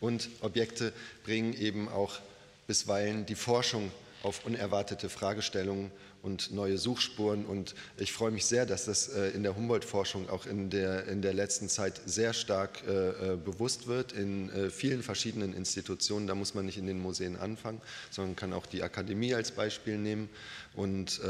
Und 0.00 0.28
Objekte 0.40 0.92
bringen 1.24 1.54
eben 1.54 1.88
auch 1.88 2.18
bisweilen 2.66 3.26
die 3.26 3.34
Forschung 3.34 3.90
auf 4.22 4.44
unerwartete 4.44 5.08
Fragestellungen 5.08 5.90
und 6.22 6.52
neue 6.52 6.78
Suchspuren. 6.78 7.44
Und 7.44 7.74
ich 7.96 8.12
freue 8.12 8.30
mich 8.30 8.46
sehr, 8.46 8.66
dass 8.66 8.84
das 8.84 9.08
äh, 9.08 9.30
in 9.30 9.42
der 9.42 9.56
Humboldt-Forschung 9.56 10.28
auch 10.28 10.46
in 10.46 10.70
der, 10.70 11.06
in 11.06 11.22
der 11.22 11.32
letzten 11.32 11.68
Zeit 11.68 12.00
sehr 12.06 12.32
stark 12.32 12.82
äh, 12.86 13.32
äh, 13.32 13.36
bewusst 13.36 13.86
wird, 13.86 14.12
in 14.12 14.50
vielen 14.70 15.02
verschiedenen 15.02 15.54
Institutionen. 15.54 16.26
Da 16.26 16.34
muss 16.34 16.54
man 16.54 16.66
nicht 16.66 16.78
in 16.78 16.86
den 16.86 17.00
Museen 17.00 17.36
anfangen, 17.36 17.80
sondern 18.10 18.36
kann 18.36 18.52
auch 18.52 18.66
die 18.66 18.82
Akademie 18.82 19.34
als 19.34 19.50
Beispiel 19.50 19.98
nehmen. 19.98 20.28
Und 20.74 21.20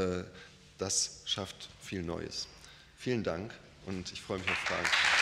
das 0.77 1.21
schafft 1.25 1.69
viel 1.81 2.03
Neues. 2.03 2.47
Vielen 2.97 3.23
Dank 3.23 3.53
und 3.85 4.11
ich 4.11 4.21
freue 4.21 4.39
mich 4.39 4.49
auf 4.49 4.57
Fragen. 4.57 5.18